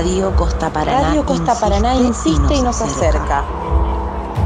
[0.00, 1.08] Radio Costa Paraná.
[1.08, 3.44] Radio Costa Paraná insiste y nos acerca.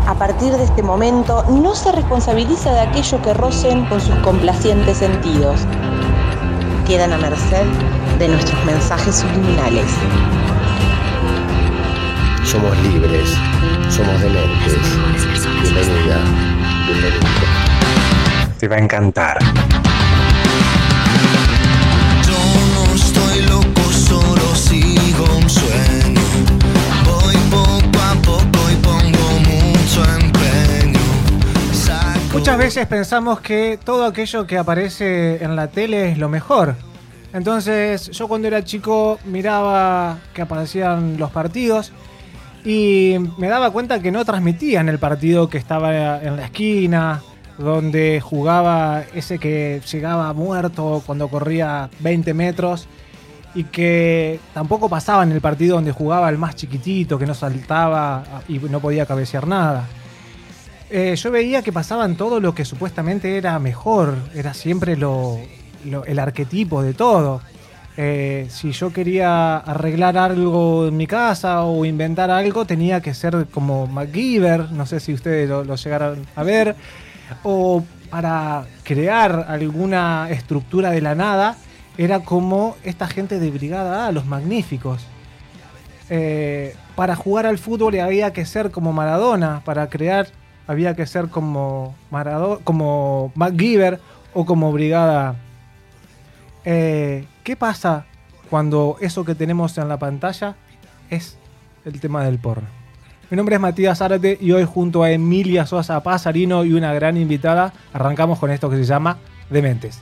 [0.04, 4.98] A partir de este momento, no se responsabiliza de aquello que rocen con sus complacientes
[4.98, 5.60] sentidos.
[6.88, 7.66] Quedan a merced
[8.18, 9.86] de nuestros mensajes subliminales.
[12.42, 13.30] Somos libres,
[13.90, 14.74] somos dementes.
[15.62, 16.18] Bienvenida,
[16.88, 17.20] bienvenido.
[18.58, 19.38] Te va a encantar.
[32.54, 36.76] Muchas veces pensamos que todo aquello que aparece en la tele es lo mejor.
[37.32, 41.90] Entonces, yo cuando era chico miraba que aparecían los partidos
[42.64, 47.22] y me daba cuenta que no transmitían el partido que estaba en la esquina,
[47.58, 52.86] donde jugaba ese que llegaba muerto cuando corría 20 metros
[53.56, 58.22] y que tampoco pasaba en el partido donde jugaba el más chiquitito, que no saltaba
[58.46, 59.88] y no podía cabecear nada.
[60.96, 65.40] Eh, yo veía que pasaban todo lo que supuestamente era mejor, era siempre lo,
[66.06, 67.40] el arquetipo de todo.
[67.96, 73.48] Eh, si yo quería arreglar algo en mi casa o inventar algo, tenía que ser
[73.50, 76.76] como MacGyver, no sé si ustedes lo, lo llegaron a ver,
[77.42, 81.56] o para crear alguna estructura de la nada,
[81.98, 85.04] era como esta gente de Brigada A, los magníficos.
[86.08, 90.28] Eh, para jugar al fútbol había que ser como Maradona, para crear
[90.66, 94.00] había que ser como Maradona, como MacGyver
[94.32, 95.36] o como Brigada.
[96.64, 98.06] Eh, ¿Qué pasa
[98.50, 100.56] cuando eso que tenemos en la pantalla
[101.10, 101.36] es
[101.84, 102.68] el tema del porno?
[103.30, 107.16] Mi nombre es Matías Zárate y hoy junto a Emilia Sosa Pasarino y una gran
[107.16, 109.18] invitada arrancamos con esto que se llama
[109.50, 110.00] Dementes.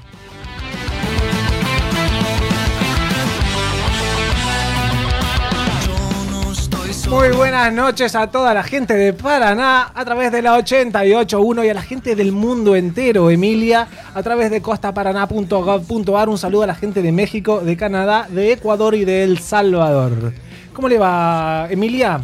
[7.12, 11.68] Muy buenas noches a toda la gente de Paraná a través de la 88.1 y
[11.68, 16.28] a la gente del mundo entero, Emilia, a través de costaparaná.gov.ar.
[16.30, 20.32] Un saludo a la gente de México, de Canadá, de Ecuador y de El Salvador.
[20.72, 22.22] ¿Cómo le va, Emilia?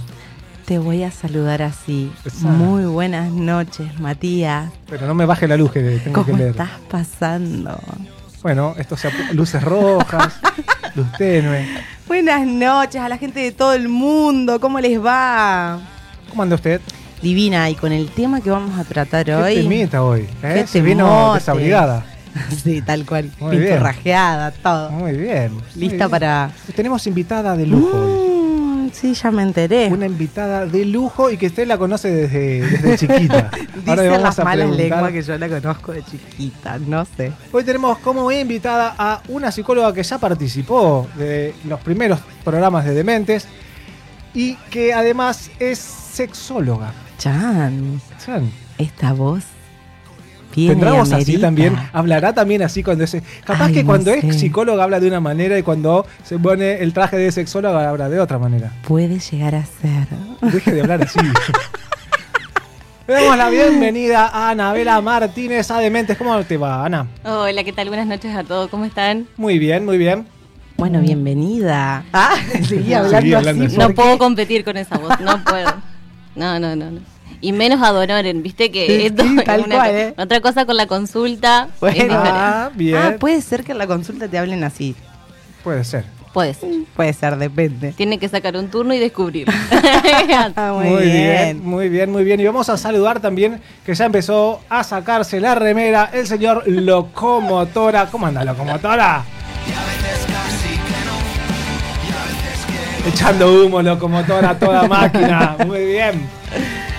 [0.64, 2.10] Te voy a saludar así.
[2.40, 4.72] Muy buenas noches, Matías.
[4.88, 6.50] Pero no me baje la luz que tengo que ¿Cómo leer.
[6.52, 7.78] estás pasando?
[8.42, 10.34] Bueno, esto se luces rojas,
[10.94, 11.66] luz tenue.
[12.06, 14.60] Buenas noches a la gente de todo el mundo.
[14.60, 15.80] ¿Cómo les va?
[16.30, 16.80] ¿Cómo anda usted?
[17.20, 19.54] Divina, y con el tema que vamos a tratar ¿Qué hoy.
[19.56, 20.20] temita hoy?
[20.42, 20.52] ¿eh?
[20.54, 22.04] ¿Qué Se vino desabrigada.
[22.62, 23.30] sí, tal cual.
[23.40, 23.82] Muy bien.
[24.62, 24.90] Todo.
[24.90, 25.54] Muy bien.
[25.54, 26.10] muy Lista bien.
[26.10, 26.50] para.
[26.76, 28.27] Tenemos invitada de lujo hoy.
[29.00, 29.88] Sí, ya me enteré.
[29.92, 33.50] Una invitada de lujo y que usted la conoce desde, desde chiquita.
[33.86, 37.32] Ahora Dicen vamos las a malas lenguas que yo la conozco de chiquita, no sé.
[37.52, 42.94] Hoy tenemos como invitada a una psicóloga que ya participó de los primeros programas de
[42.94, 43.46] Dementes
[44.34, 46.92] y que además es sexóloga.
[47.18, 48.50] Chan, Chan.
[48.78, 49.44] esta voz.
[50.58, 53.16] Viene Tendrá voz así también, hablará también así cuando es...
[53.44, 54.26] Capaz Ay, que no cuando sé.
[54.26, 58.08] es psicóloga habla de una manera y cuando se pone el traje de sexóloga habla
[58.08, 58.72] de otra manera.
[58.86, 60.08] Puede llegar a ser.
[60.52, 61.18] Deje de hablar así.
[63.06, 66.18] Le damos la bienvenida a Anabela Martínez a Dementes.
[66.18, 67.06] ¿Cómo te va, Ana?
[67.24, 67.88] Hola, ¿qué tal?
[67.88, 68.68] Buenas noches a todos.
[68.68, 69.26] ¿Cómo están?
[69.36, 70.26] Muy bien, muy bien.
[70.76, 72.04] Bueno, bienvenida.
[72.12, 72.34] Ah,
[72.68, 73.72] seguí hablando, Seguí hablando así.
[73.74, 73.80] así.
[73.80, 75.72] No ¿por puedo competir con esa voz, no puedo.
[76.36, 77.00] No, no, no, no.
[77.40, 80.14] Y menos adonoren, viste que Sí, esto sí, es tal una cual, ¿eh?
[80.16, 82.14] otra cosa con la consulta Bueno.
[82.16, 82.96] Ah, bien.
[82.96, 84.94] Ah, puede ser que en la consulta te hablen así.
[85.62, 86.04] Puede ser.
[86.32, 86.70] Puede ser.
[86.94, 87.92] Puede ser, depende.
[87.92, 89.48] Tiene que sacar un turno y descubrir.
[90.56, 91.64] Ah, Muy, bien.
[91.64, 92.40] muy bien, muy bien.
[92.40, 98.06] Y vamos a saludar también que ya empezó a sacarse la remera el señor Locomotora.
[98.06, 99.24] ¿Cómo anda, Locomotora?
[103.06, 105.56] Echando humo, Locomotora, toda máquina.
[105.66, 106.28] Muy bien.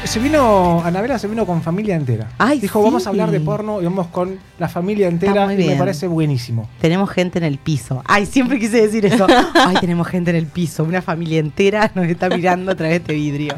[0.09, 2.29] Se vino, Anabela se vino con familia entera.
[2.39, 2.83] Ay, Dijo, sí.
[2.85, 6.67] vamos a hablar de porno y vamos con la familia entera y me parece buenísimo.
[6.81, 8.01] Tenemos gente en el piso.
[8.07, 9.27] Ay, siempre quise decir eso.
[9.53, 10.83] Ay, tenemos gente en el piso.
[10.83, 13.53] Una familia entera nos está mirando a través de este vidrio.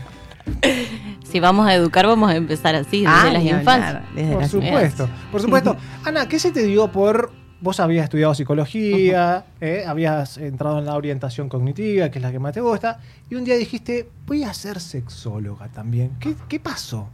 [1.23, 4.01] si vamos a educar, vamos a empezar así, desde Ah, las infancias.
[4.13, 5.77] desde Por las supuesto, por supuesto.
[6.03, 7.31] Ana, ¿qué se te dio por...
[7.61, 12.39] Vos habías estudiado psicología, eh, habías entrado en la orientación cognitiva, que es la que
[12.39, 12.99] más te gusta,
[13.29, 16.09] y un día dijiste, voy a ser sexóloga también.
[16.19, 17.07] ¿Qué, qué pasó?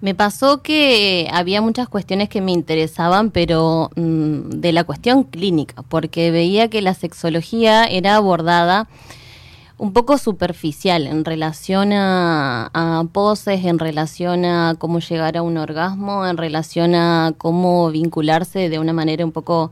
[0.00, 5.82] Me pasó que había muchas cuestiones que me interesaban, pero mm, de la cuestión clínica,
[5.82, 8.88] porque veía que la sexología era abordada
[9.78, 16.26] un poco superficial en relación a, poses, en relación a cómo llegar a un orgasmo,
[16.26, 19.70] en relación a cómo vincularse de una manera un poco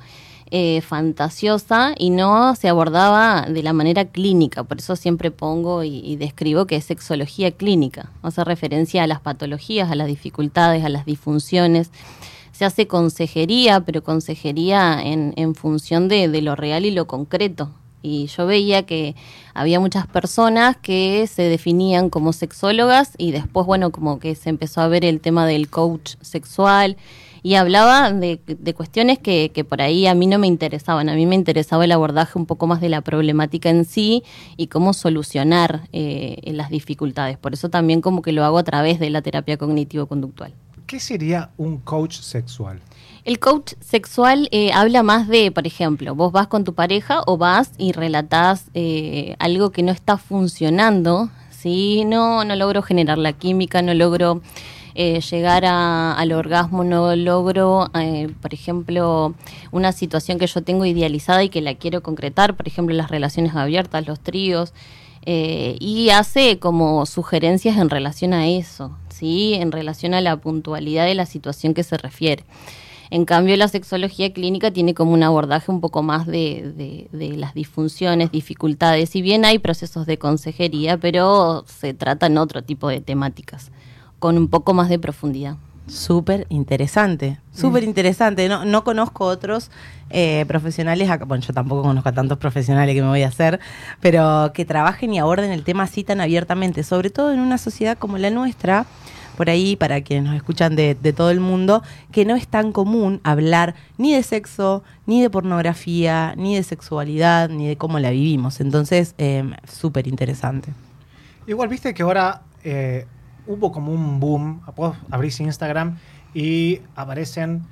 [0.52, 4.62] eh, fantasiosa y no se abordaba de la manera clínica.
[4.62, 8.10] Por eso siempre pongo y, y describo que es sexología clínica.
[8.22, 11.90] Hace referencia a las patologías, a las dificultades, a las disfunciones.
[12.52, 17.70] Se hace consejería, pero consejería en, en función de, de lo real y lo concreto.
[18.06, 19.16] Y yo veía que
[19.52, 24.80] había muchas personas que se definían como sexólogas y después, bueno, como que se empezó
[24.80, 26.96] a ver el tema del coach sexual
[27.42, 28.38] y hablaba de,
[28.76, 31.08] cuestiones que, que, por ahí a mí no me interesaban.
[31.08, 34.22] A mí me interesaba el abordaje un poco más de la problemática en sí
[34.56, 37.38] y cómo solucionar eh, las dificultades.
[37.38, 40.52] Por eso también como que lo hago a través de la terapia cognitivo-conductual.
[40.86, 42.80] ¿Qué sería un coach sexual?
[43.26, 47.36] El coach sexual eh, habla más de, por ejemplo, vos vas con tu pareja o
[47.36, 52.04] vas y relatás eh, algo que no está funcionando, ¿sí?
[52.04, 54.42] No, no logro generar la química, no logro
[54.94, 59.34] eh, llegar a, al orgasmo, no logro, eh, por ejemplo,
[59.72, 63.56] una situación que yo tengo idealizada y que la quiero concretar, por ejemplo, las relaciones
[63.56, 64.72] abiertas, los tríos,
[65.22, 69.54] eh, y hace como sugerencias en relación a eso, ¿sí?
[69.54, 72.44] En relación a la puntualidad de la situación que se refiere.
[73.10, 77.36] En cambio, la sexología clínica tiene como un abordaje un poco más de, de, de,
[77.36, 79.10] las disfunciones, dificultades.
[79.10, 83.70] Si bien hay procesos de consejería, pero se tratan otro tipo de temáticas,
[84.18, 85.56] con un poco más de profundidad.
[85.86, 88.48] Súper interesante, súper interesante.
[88.48, 89.70] No, no conozco otros
[90.10, 93.60] eh, profesionales, acá, bueno, yo tampoco conozco a tantos profesionales que me voy a hacer,
[94.00, 97.96] pero que trabajen y aborden el tema así tan abiertamente, sobre todo en una sociedad
[97.96, 98.86] como la nuestra,
[99.36, 103.20] por ahí, para quienes nos escuchan de, todo el mundo, que no es tan común
[103.22, 108.60] hablar ni de sexo, ni de pornografía, ni de sexualidad, ni de cómo la vivimos.
[108.60, 110.72] Entonces, eh, súper interesante.
[111.46, 113.06] Igual viste que ahora eh,
[113.46, 115.98] hubo como un boom, vos abrís Instagram
[116.34, 117.62] y aparecen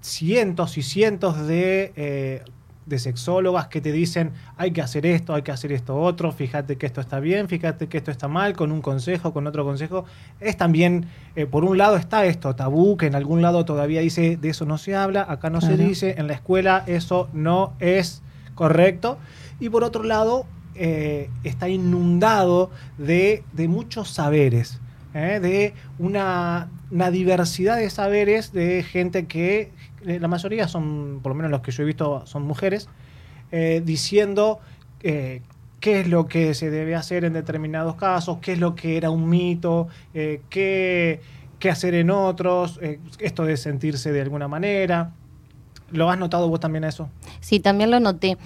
[0.00, 2.42] cientos y cientos de, eh,
[2.86, 6.76] de sexólogas que te dicen hay que hacer esto, hay que hacer esto otro, fíjate
[6.76, 10.04] que esto está bien, fíjate que esto está mal, con un consejo, con otro consejo.
[10.40, 14.36] Es también, eh, por un lado está esto, tabú, que en algún lado todavía dice
[14.36, 15.76] de eso no se habla, acá no claro.
[15.76, 18.22] se dice, en la escuela eso no es
[18.54, 19.18] correcto.
[19.60, 24.80] Y por otro lado, eh, está inundado de, de muchos saberes,
[25.14, 25.38] ¿eh?
[25.40, 29.70] de una, una, diversidad de saberes de gente que,
[30.06, 32.88] eh, la mayoría son, por lo menos los que yo he visto, son mujeres,
[33.50, 34.60] eh, diciendo
[35.00, 35.42] qué
[36.00, 39.28] es lo que se debe hacer en determinados casos, qué es lo que era un
[39.28, 41.20] mito, qué,
[41.58, 42.80] qué, hacer en otros,
[43.18, 45.12] esto de sentirse de alguna manera.
[45.94, 47.08] ¿Lo has notado vos también eso?
[47.40, 48.36] Sí, también lo noté.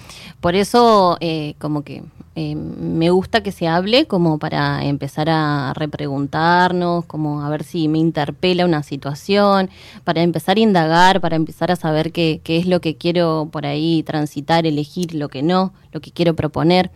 [0.41, 2.03] Por eso, eh, como que
[2.35, 7.89] eh, me gusta que se hable, como para empezar a repreguntarnos, como a ver si
[7.89, 9.71] me interpela una situación,
[10.05, 13.65] para empezar a indagar, para empezar a saber qué, qué es lo que quiero por
[13.65, 16.91] ahí transitar, elegir, lo que no, lo que quiero proponer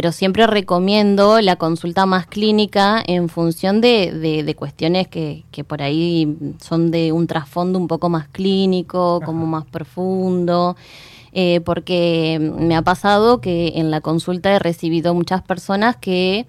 [0.00, 5.62] pero siempre recomiendo la consulta más clínica en función de, de, de cuestiones que, que,
[5.62, 9.26] por ahí son de un trasfondo un poco más clínico, Ajá.
[9.26, 10.74] como más profundo.
[11.34, 16.46] Eh, porque me ha pasado que en la consulta he recibido muchas personas que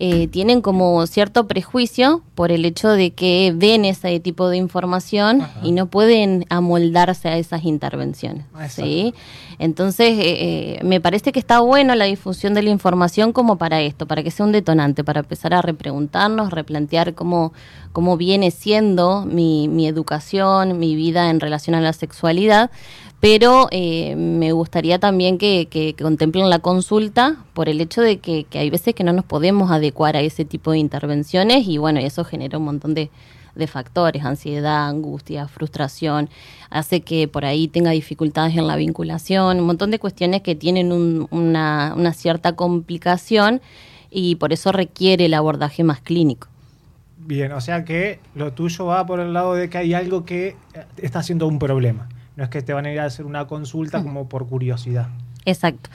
[0.00, 5.42] eh, tienen como cierto prejuicio por el hecho de que ven ese tipo de información
[5.42, 5.58] Ajá.
[5.64, 8.44] y no pueden amoldarse a esas intervenciones.
[8.68, 9.12] ¿sí?
[9.58, 13.80] Entonces, eh, eh, me parece que está bueno la difusión de la información como para
[13.80, 17.52] esto, para que sea un detonante, para empezar a repreguntarnos, replantear cómo,
[17.92, 22.70] cómo viene siendo mi, mi educación, mi vida en relación a la sexualidad,
[23.20, 28.46] pero eh, me gustaría también que, que, contemplen la consulta por el hecho de que,
[28.52, 32.24] hay veces que no nos podemos adecuar a ese tipo de intervenciones y bueno, eso
[32.24, 33.10] genera un montón de,
[33.56, 36.30] de factores, ansiedad, angustia, frustración,
[36.70, 40.92] hace que por ahí tenga dificultades en la vinculación, un montón de cuestiones que tienen
[40.92, 43.60] un, una, una cierta complicación
[44.10, 46.46] y por eso requiere el abordaje más clínico.
[47.16, 50.54] Bien, o sea que lo tuyo va por el lado de que hay algo que
[50.98, 52.08] está siendo un problema.
[52.38, 55.08] No es que te van a ir a hacer una consulta como por curiosidad.
[55.44, 55.90] Exacto.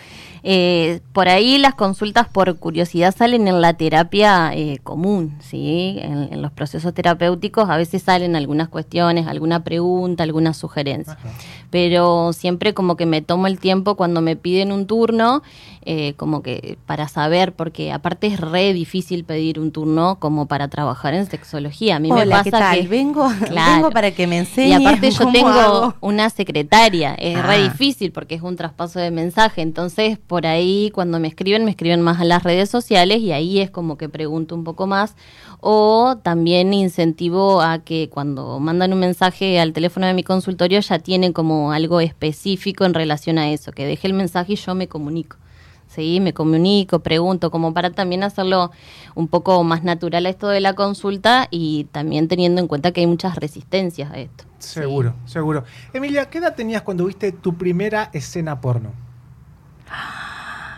[0.46, 5.98] Eh, por ahí las consultas por curiosidad salen en la terapia eh, común, ¿sí?
[6.02, 11.14] En, en, los procesos terapéuticos a veces salen algunas cuestiones, alguna pregunta, alguna sugerencia.
[11.14, 11.30] Ajá.
[11.70, 15.42] Pero siempre como que me tomo el tiempo cuando me piden un turno,
[15.86, 20.68] eh, como que para saber, porque aparte es re difícil pedir un turno como para
[20.68, 21.96] trabajar en sexología.
[21.96, 22.80] A mí Hola, me pasa ¿qué tal?
[22.82, 24.70] que vengo, claro, vengo para que me enseñe.
[24.70, 25.96] Y aparte yo tengo hago?
[26.02, 27.42] una secretaria, es Ah.
[27.44, 29.62] re difícil porque es un traspaso de mensaje mensaje.
[29.62, 33.60] Entonces, por ahí, cuando me escriben, me escriben más a las redes sociales y ahí
[33.60, 35.16] es como que pregunto un poco más.
[35.60, 40.98] O también incentivo a que cuando mandan un mensaje al teléfono de mi consultorio ya
[40.98, 44.88] tienen como algo específico en relación a eso, que deje el mensaje y yo me
[44.88, 45.38] comunico.
[45.86, 46.20] ¿sí?
[46.20, 48.72] Me comunico, pregunto, como para también hacerlo
[49.14, 53.02] un poco más natural a esto de la consulta y también teniendo en cuenta que
[53.02, 54.46] hay muchas resistencias a esto.
[54.58, 55.64] Seguro, seguro.
[55.94, 59.03] Emilia, ¿qué edad tenías cuando viste tu primera escena porno?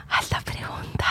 [0.10, 1.05] Alta pregunta.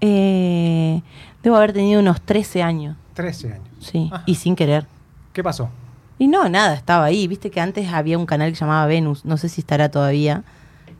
[0.00, 1.02] Eh,
[1.42, 2.96] debo haber tenido unos 13 años.
[3.14, 3.68] 13 años.
[3.80, 4.22] Sí, Ajá.
[4.26, 4.86] y sin querer.
[5.32, 5.70] ¿Qué pasó?
[6.18, 7.26] Y no, nada, estaba ahí.
[7.26, 10.42] Viste que antes había un canal que llamaba Venus, no sé si estará todavía,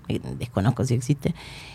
[0.09, 1.35] eh, desconozco si existe.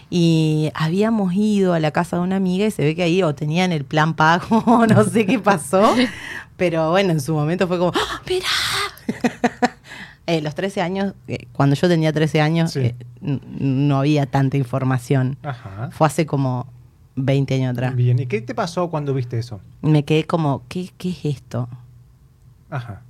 [0.09, 3.33] Y habíamos ido a la casa de una amiga y se ve que ahí o
[3.35, 5.95] tenían el plan pago, o no sé qué pasó.
[6.57, 8.47] Pero bueno, en su momento fue como, ¡Ah, ¡Mirá!
[10.29, 12.79] Eh, los 13 años, eh, cuando yo tenía 13 años, Sí.
[12.79, 15.37] eh, no había tanta información.
[15.43, 15.89] Ajá.
[15.91, 16.67] Fue hace como
[17.15, 17.95] 20 años atrás.
[17.95, 19.59] Bien, ¿y qué te pasó cuando viste eso?
[19.81, 21.67] Me quedé como, ¿qué, qué es esto?
[22.69, 23.01] Ajá.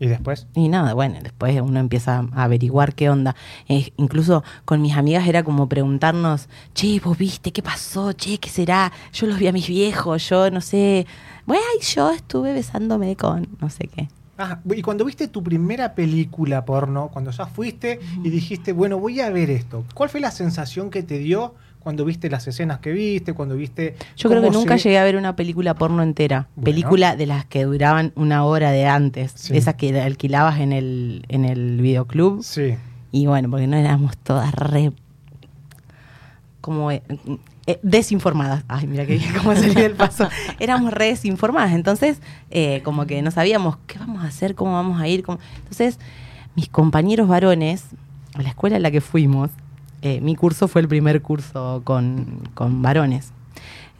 [0.00, 0.46] ¿Y después?
[0.54, 3.34] Y nada, bueno, después uno empieza a averiguar qué onda.
[3.68, 8.12] Eh, incluso con mis amigas era como preguntarnos, che, vos viste, ¿qué pasó?
[8.12, 8.92] Che, ¿qué será?
[9.12, 11.04] Yo los vi a mis viejos, yo no sé.
[11.46, 14.08] Bueno, yo estuve besándome con no sé qué.
[14.38, 14.60] Ajá.
[14.74, 19.28] Y cuando viste tu primera película porno, cuando ya fuiste y dijiste, bueno, voy a
[19.30, 23.32] ver esto, ¿cuál fue la sensación que te dio cuando viste las escenas que viste,
[23.32, 23.94] cuando viste...
[24.16, 26.48] Yo creo que nunca se- llegué a ver una película porno entera.
[26.54, 26.64] Bueno.
[26.64, 29.32] Película de las que duraban una hora de antes.
[29.34, 29.56] Sí.
[29.56, 32.42] Esas que alquilabas en el, en el videoclub.
[32.42, 32.76] Sí.
[33.10, 34.92] Y bueno, porque no éramos todas re.
[36.60, 36.90] como.
[37.68, 38.64] Eh, desinformadas.
[38.66, 40.28] Ay, mira que cómo salió el paso.
[40.58, 41.72] Éramos re desinformadas.
[41.72, 42.20] Entonces,
[42.50, 45.22] eh, como que no sabíamos qué vamos a hacer, cómo vamos a ir.
[45.22, 45.98] cómo- Entonces,
[46.56, 47.84] mis compañeros varones,
[48.34, 49.50] a la escuela a la que fuimos,
[50.02, 53.32] eh, mi curso fue el primer curso con, con varones.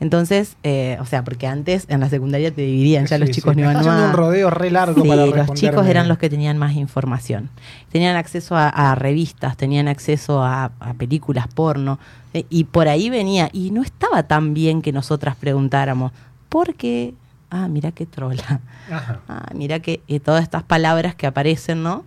[0.00, 3.34] Entonces, eh, o sea, porque antes en la secundaria te dividían, ya Sí, los sí.
[3.36, 4.06] chicos Me no iban más.
[4.10, 7.48] un rodeo re largo Sí, para los chicos eran los que tenían más información.
[7.90, 11.98] Tenían acceso a, a revistas, tenían acceso a, a películas porno,
[12.32, 16.12] eh, y por ahí venía, y no estaba tan bien que nosotras preguntáramos,
[16.48, 17.14] porque,
[17.50, 18.60] ah, mira qué trola,
[18.92, 19.20] Ajá.
[19.28, 22.04] ah, mira que todas estas palabras que aparecen, ¿no?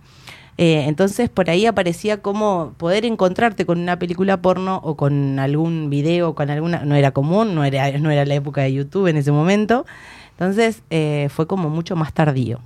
[0.58, 5.88] Eh, entonces por ahí aparecía como poder encontrarte con una película porno o con algún
[5.90, 9.16] video, con alguna, no era común, no era, no era la época de YouTube en
[9.16, 9.86] ese momento.
[10.32, 12.60] Entonces eh, fue como mucho más tardío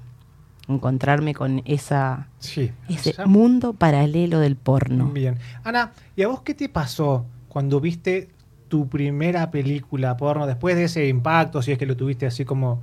[0.69, 2.73] encontrarme con esa, Sí.
[2.89, 5.07] ese Ya- mundo paralelo del porno.
[5.07, 5.39] Bien.
[5.63, 8.31] Ana, ¿y a vos qué te pasó cuando viste
[8.69, 12.83] tu primera película porno después de ese impacto, si es que lo tuviste así como,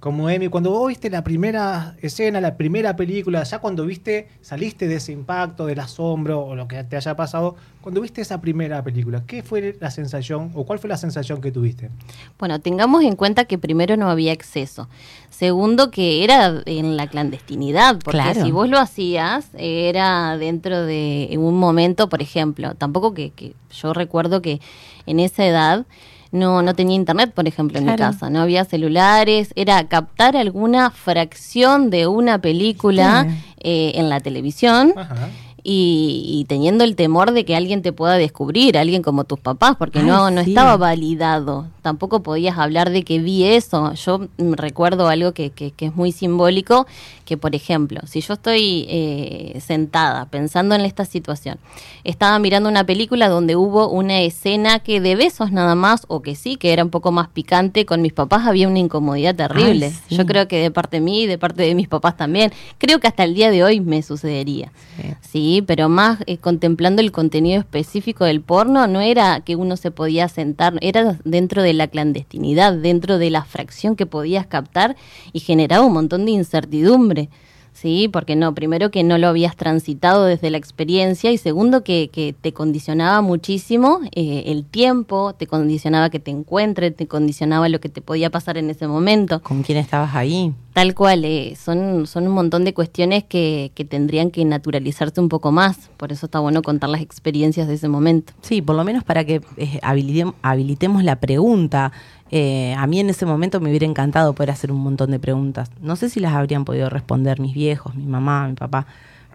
[0.00, 0.48] como Emi?
[0.48, 5.12] Cuando vos viste la primera escena, la primera película, ya cuando viste, saliste de ese
[5.12, 9.42] impacto, del asombro o lo que te haya pasado, cuando viste esa primera película, ¿qué
[9.42, 11.90] fue la sensación o cuál fue la sensación que tuviste?
[12.38, 14.88] Bueno, tengamos en cuenta que primero no había acceso.
[15.28, 18.42] Segundo, que era en la clandestinidad, porque Claro.
[18.42, 23.92] si vos lo hacías, era dentro de un momento, por ejemplo, tampoco que, que yo
[23.92, 24.60] recuerdo que
[25.06, 25.86] en esa edad
[26.32, 30.90] no, no tenía internet, por ejemplo, en mi casa, no había celulares, era captar alguna
[30.90, 33.36] fracción de una película Sí.
[33.62, 35.28] eh, en la televisión Ajá.
[35.62, 39.76] Y, y teniendo el temor de que alguien te pueda descubrir, alguien como tus papás,
[39.78, 40.50] porque Ay, no, no sí.
[40.50, 41.66] estaba validado.
[41.82, 43.92] Tampoco podías hablar de que vi eso.
[43.94, 46.86] Yo mm, recuerdo algo que, que- que es muy simbólico,
[47.24, 51.58] que por ejemplo, si yo estoy eh, sentada pensando en esta situación,
[52.04, 56.34] estaba mirando una película donde hubo una escena que de besos nada más, o que
[56.34, 59.86] sí, que era un poco más picante, con mis papás había una incomodidad terrible.
[59.86, 60.16] Ay, sí.
[60.16, 62.52] Yo creo que de parte de mí y de parte de mis papás también.
[62.78, 64.72] Creo que hasta el día de hoy me sucedería.
[64.96, 65.14] Sí.
[65.20, 69.90] Sí, pero más eh, contemplando el contenido específico del porno, no era que uno se
[69.90, 74.96] podía sentar, era dentro de la clandestinidad, dentro de la fracción que podías captar
[75.32, 77.28] y generaba un montón de incertidumbre.
[77.72, 82.10] Sí, porque no, primero que no lo habías transitado desde la experiencia y segundo que,
[82.12, 87.80] que te condicionaba muchísimo eh, el tiempo, te condicionaba que te encuentres, te condicionaba lo
[87.80, 89.40] que te podía pasar en ese momento.
[89.42, 90.52] ¿Con quién estabas ahí?
[90.80, 95.28] Tal cual, eh, son, son un montón de cuestiones que, que tendrían que naturalizarse un
[95.28, 95.90] poco más.
[95.98, 98.32] Por eso está bueno contar las experiencias de ese momento.
[98.40, 101.92] Sí, por lo menos para que eh, habilitem- habilitemos la pregunta.
[102.30, 105.70] Eh, a mí en ese momento me hubiera encantado poder hacer un montón de preguntas.
[105.82, 108.86] No sé si las habrían podido responder mis viejos, mi mamá, mi papá,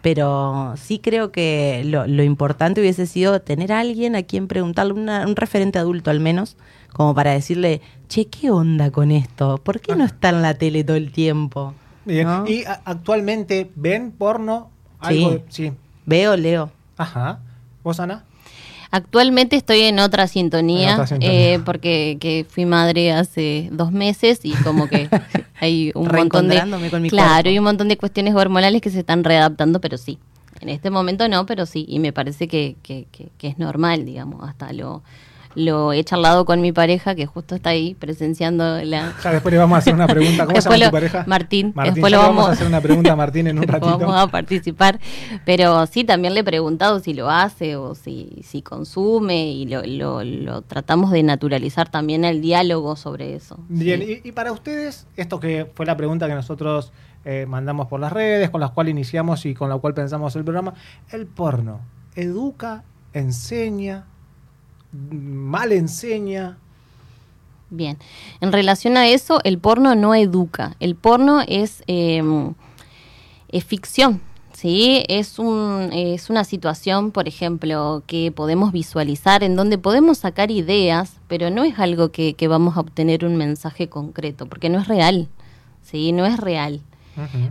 [0.01, 4.93] pero sí creo que lo, lo importante hubiese sido tener a alguien a quien preguntarle,
[4.93, 6.57] una- un referente adulto al menos,
[6.95, 9.57] como para decirle, che, ¿qué onda con esto?
[9.61, 11.73] ¿Por qué no está en la tele todo el tiempo?
[12.05, 12.25] Bien.
[12.25, 12.47] ¿No?
[12.47, 14.69] ¿Y a- actualmente ven porno?
[15.01, 15.07] Sí.
[15.25, 15.73] Algo de- sí.
[16.05, 16.71] Veo, leo.
[16.95, 17.39] Ajá.
[17.83, 18.23] ¿Vos, Ana?
[18.91, 21.53] Actualmente estoy en otra sintonía, En otra sintonía.
[21.55, 25.09] eh, porque que fui madre hace dos meses y como que
[25.59, 26.59] hay un montón de
[26.89, 27.49] con mi claro cuerpo.
[27.49, 30.17] hay un montón de cuestiones hormonales que se están readaptando, pero sí.
[30.61, 34.05] En este momento no, pero sí, y me parece que, que, que- que es normal,
[34.05, 35.03] digamos, hasta lo,
[35.55, 39.13] lo he charlado con mi pareja que justo está ahí presenciando la...
[39.23, 40.45] Ya después le vamos a hacer una pregunta.
[40.45, 41.23] ¿Cómo se llama lo- tu pareja?
[41.27, 41.71] Martín.
[41.75, 43.97] Martín, Después lo vamos a hacer una pregunta a Martín en un ratito.
[43.97, 44.99] Vamos a participar.
[45.45, 49.81] Pero sí, también le he preguntado si lo hace o si, si consume y lo,
[49.85, 53.57] lo, lo tratamos de naturalizar también el diálogo sobre eso.
[53.69, 54.21] Bien, Sí.
[54.23, 56.91] y, y para ustedes, esto que fue la pregunta que nosotros
[57.23, 60.43] eh, mandamos por las redes, con las cuales iniciamos y con la cual pensamos el
[60.43, 60.73] programa,
[61.11, 61.79] el porno,
[62.15, 62.83] ¿educa,
[63.13, 64.05] enseña,
[65.11, 66.57] mal enseña?
[67.69, 67.97] Bien.
[68.41, 70.75] En relación a eso, el porno no educa.
[70.79, 72.23] El porno es, eh,
[73.49, 74.21] es ficción.
[74.53, 75.03] ¿sí?
[75.07, 81.19] Es, un, es una situación, por ejemplo, que podemos visualizar, en donde podemos sacar ideas,
[81.27, 84.87] pero no es algo que, que vamos a obtener un mensaje concreto, porque no es
[84.87, 85.27] real.
[85.85, 86.11] ¿sí?
[86.11, 86.81] No es real.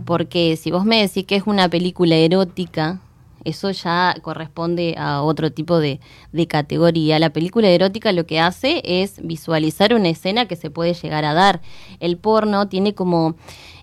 [0.05, 2.99] Porque si vos me decís que es una película erótica,
[3.45, 5.99] eso ya corresponde a otro tipo de,
[6.47, 7.17] categoría.
[7.19, 11.33] La película erótica lo que hace es visualizar una escena que se puede llegar a
[11.33, 11.61] dar.
[11.99, 13.35] El porno tiene como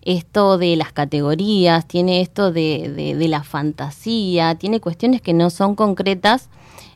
[0.02, 5.48] esto de las categorías, tiene esto de, de- de la fantasía, tiene cuestiones que no
[5.50, 6.48] son concretas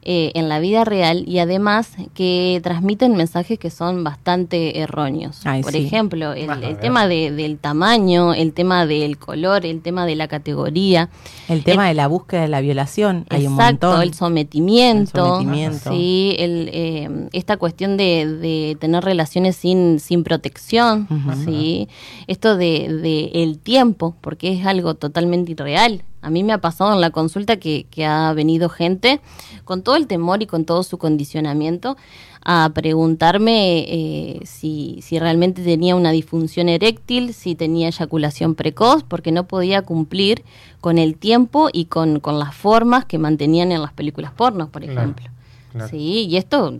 [0.08, 5.40] eh, en la vida real y además que transmiten mensajes que son bastante erróneos.
[5.44, 5.84] Ay, Por sí.
[5.84, 11.08] ejemplo, el, tema de- del tamaño, el tema del color, el tema de la categoría.
[11.48, 14.02] El tema de la búsqueda de la violación, hay un Exacto, montón.
[14.02, 15.24] el sometimiento.
[15.24, 15.90] El sometimiento.
[15.90, 21.08] Sí, el, eh, esta cuestión de, de tener relaciones sin, sin protección.
[21.44, 21.88] Sí.
[22.28, 26.02] Esto de, de el tiempo, porque es algo totalmente irreal.
[26.26, 29.20] A mí me ha pasado en la consulta que, que ha venido gente
[29.64, 31.96] con todo el temor y con todo su condicionamiento
[32.44, 39.30] a preguntarme eh, si, si realmente tenía una disfunción eréctil, si tenía eyaculación precoz, porque
[39.30, 40.42] no podía cumplir
[40.80, 44.82] con el tiempo y con, con las formas que mantenían en las películas porno, por
[44.82, 45.26] ejemplo.
[45.70, 45.88] claro.
[45.88, 46.78] Sí, y esto,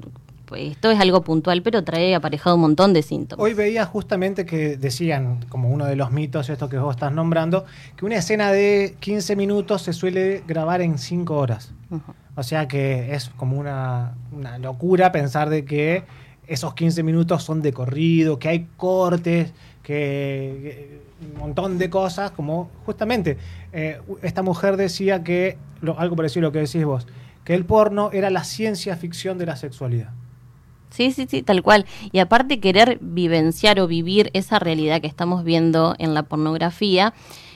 [0.55, 3.43] esto es algo puntual, pero trae aparejado un montón de síntomas.
[3.45, 7.65] Hoy veía justamente que decían, como uno de los mitos, esto que vos estás nombrando,
[7.97, 11.73] que una escena de 15 minutos se suele grabar en 5 horas.
[12.37, 16.05] O sea que es como una, una locura pensar de que
[16.47, 22.31] esos 15 minutos son de corrido, que hay cortes, que, que un montón de cosas,
[22.33, 23.39] como justamente
[23.73, 27.07] eh, esta mujer decía que, lo- algo parecido a lo que decís vos,
[27.45, 30.11] que el porno era la ciencia ficción de la sexualidad.
[30.91, 31.85] Sí, sí, sí, tal cual.
[32.13, 37.13] Y aparte querer vivenciar o vivir esa realidad que estamos viendo en la pornografía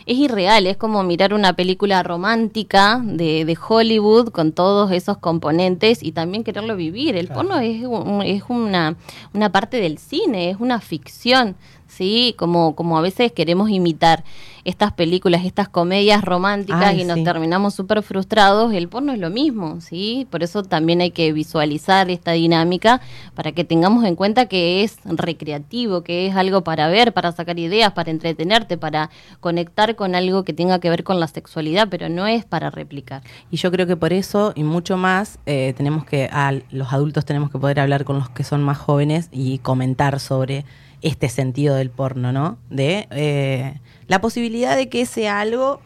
[0.06, 6.02] es irreal, es como mirar una película romántica de, de Hollywood con todos esos componentes
[6.02, 7.16] y también quererlo vivir.
[7.16, 7.42] El Claro.
[7.42, 8.96] porno es, un- es una,
[9.32, 11.54] una parte del cine, es una ficción,
[11.86, 12.34] ¿sí?
[12.38, 14.24] Como, como a veces queremos imitar
[14.64, 17.24] estas películas, estas comedias románticas Ay, y nos sí.
[17.24, 20.26] terminamos súper frustrados, el porno es lo mismo, ¿sí?
[20.30, 23.00] Por eso también hay que visualizar esta dinámica
[23.34, 27.58] para que tengamos en cuenta que es recreativo, que es algo para ver, para sacar
[27.58, 32.08] ideas, para entretenerte, para conectar con algo que tenga que ver con la sexualidad, pero
[32.08, 33.22] no es para replicar.
[33.50, 37.24] Y yo creo que por eso y mucho más eh, tenemos que, a los adultos
[37.24, 40.64] tenemos que poder hablar con los que son más jóvenes y comentar sobre
[41.02, 42.58] este sentido del porno, ¿no?
[42.68, 45.80] De eh, la posibilidad de que sea algo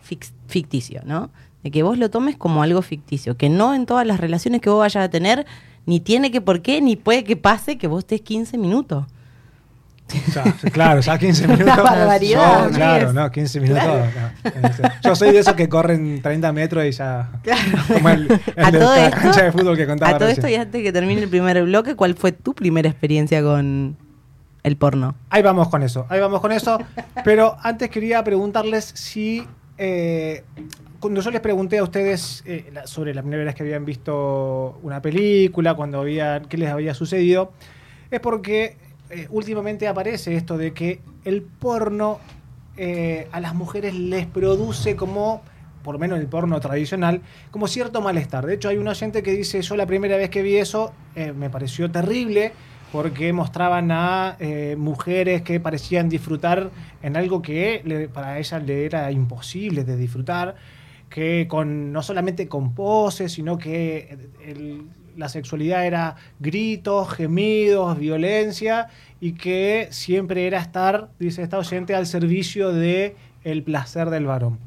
[0.49, 1.29] ficticio, ¿no?
[1.63, 4.71] De que vos lo tomes como algo ficticio, que no en todas las relaciones que
[4.71, 5.45] vos vayas a tener,
[5.85, 9.05] ni tiene que por qué, ni puede que pase que vos estés 15 minutos.
[10.35, 11.83] Ya, sí, claro, ya 15 Una minutos.
[11.85, 13.85] barbaridad, No, claro, no, 15 minutos.
[13.85, 14.69] no.
[14.69, 17.31] Este, Yo soy de esos que corren 30 metros y ya.
[17.93, 20.29] Como el, el a de todo la esto, cancha de fútbol que contaba a todo
[20.29, 20.47] recién.
[20.47, 23.97] esto y antes que termine el primer bloque, ¿cuál fue tu primera experiencia con
[24.65, 25.15] el porno?
[25.31, 26.79] Ahí vamos con eso, ahí vamos con eso.
[27.25, 29.47] Pero antes quería preguntarles si.
[29.79, 30.43] eh,
[30.99, 35.03] cuando yo les pregunté a ustedes eh, sobre la primera vez que habían visto una
[35.03, 37.53] película, cuando habían, qué les había sucedido,
[38.11, 38.79] es porque
[39.11, 42.21] eh, últimamente aparece esto de que el porno
[42.79, 45.43] eh, a las mujeres les produce como,
[45.83, 48.47] por lo menos el porno tradicional, como cierto malestar.
[48.47, 51.33] De hecho, hay un oyente que dice, yo la primera vez que vi eso eh,
[51.33, 52.53] me pareció terrible
[52.95, 56.71] porque mostraban a eh, mujeres que parecían disfrutar
[57.03, 60.55] en algo que para ella le era imposible de disfrutar,
[61.11, 64.17] que con no solamente con poses, sino que
[65.17, 68.87] la sexualidad era gritos, gemidos, violencia
[69.21, 74.61] y que siempre era estar, dice esta oyente, al servicio de el placer del varón.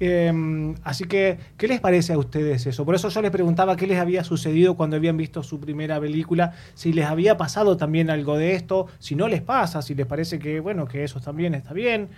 [0.00, 2.84] Eh, así que, ¿qué les parece a ustedes eso?
[2.84, 6.52] Por eso yo les preguntaba qué les había sucedido cuando habían visto su primera película,
[6.74, 10.38] si les había pasado también algo de esto, si no les pasa, si les parece
[10.38, 12.08] que, bueno, que eso también está bien.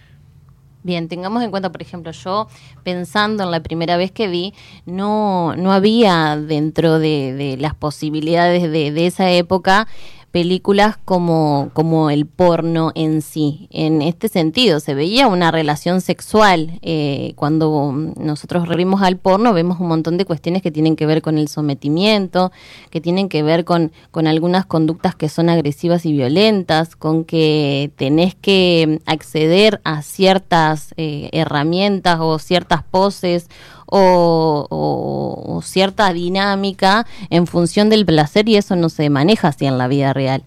[0.82, 2.48] Bien, tengamos en cuenta, por ejemplo, yo
[2.84, 4.54] pensando en la primera vez que vi,
[4.86, 9.86] no, no había dentro de, las posibilidades de, de esa época
[10.30, 13.68] películas como, como el porno en sí.
[13.70, 16.78] En este sentido, se veía una relación sexual.
[16.82, 21.22] Eh, cuando nosotros referimos al porno, vemos un montón de cuestiones que tienen que ver
[21.22, 22.52] con el sometimiento,
[22.90, 27.90] que tienen que ver con, con algunas conductas que son agresivas y violentas, con que
[27.96, 33.48] tenés que acceder a ciertas eh, herramientas o ciertas poses
[33.90, 39.66] o, o, o, cierta dinámica en función del placer y eso no se maneja así
[39.66, 40.44] en la vida real.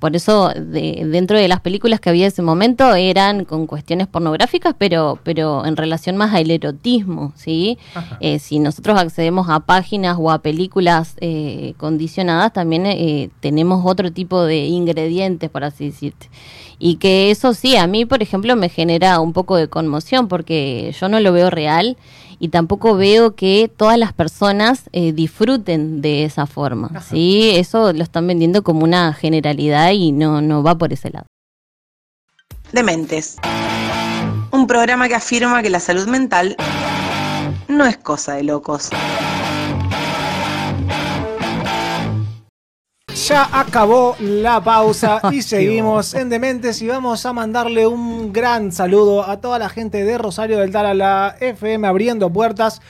[0.00, 4.06] Por eso de, dentro de las películas que había en ese momento eran con cuestiones
[4.06, 7.78] pornográficas, pero, pero en relación más al erotismo, ¿sí?
[8.18, 14.10] Eh, si nosotros accedemos a páginas o a películas eh, condicionadas, también eh, tenemos otro
[14.10, 16.30] tipo de ingredientes, por así decirte.
[16.78, 20.94] Y que eso sí, a mí, por ejemplo, me genera un poco de conmoción porque
[20.98, 21.98] yo no lo veo real
[22.40, 26.90] y tampoco veo que todas las personas eh, disfruten de esa forma.
[27.02, 27.50] ¿sí?
[27.54, 31.26] Eso lo están vendiendo como una generalidad y no, no va por ese lado.
[32.72, 33.36] Dementes.
[34.52, 36.56] Un programa que afirma que la salud mental
[37.68, 38.88] no es cosa de locos.
[43.26, 49.28] Ya acabó la pausa y seguimos en Dementes y vamos a mandarle un gran saludo
[49.28, 52.80] a toda la gente de Rosario del Tal a la FM abriendo puertas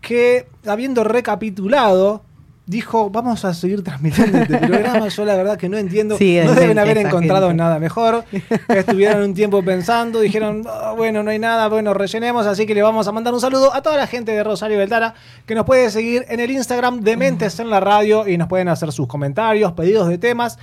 [0.00, 2.22] que habiendo recapitulado
[2.66, 5.08] dijo vamos a seguir transmitiendo este programa.
[5.08, 6.16] Yo la verdad que no entiendo.
[6.18, 7.62] Sí, no deben haber encontrado gente.
[7.62, 8.24] nada mejor.
[8.68, 12.46] Estuvieron un tiempo pensando, dijeron, "Ah, bueno, no hay nada, bueno, rellenemos.
[12.46, 14.88] Así que le vamos a mandar un saludo a toda la gente de Rosario del
[14.88, 15.14] Tara
[15.46, 18.68] que nos puede seguir en el Instagram de Mentes en la Radio y nos pueden
[18.68, 20.58] hacer sus comentarios, pedidos de temas.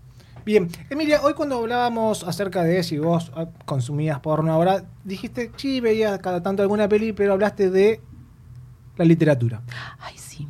[0.44, 5.80] Bien, Emilia, hoy cuando hablábamos acerca de si vos ah, consumías porno ahora, dijiste, sí,
[5.82, 8.02] veías cada tanto alguna peli, pero hablaste de
[8.98, 9.62] la literatura.
[10.00, 10.48] Ay, sí.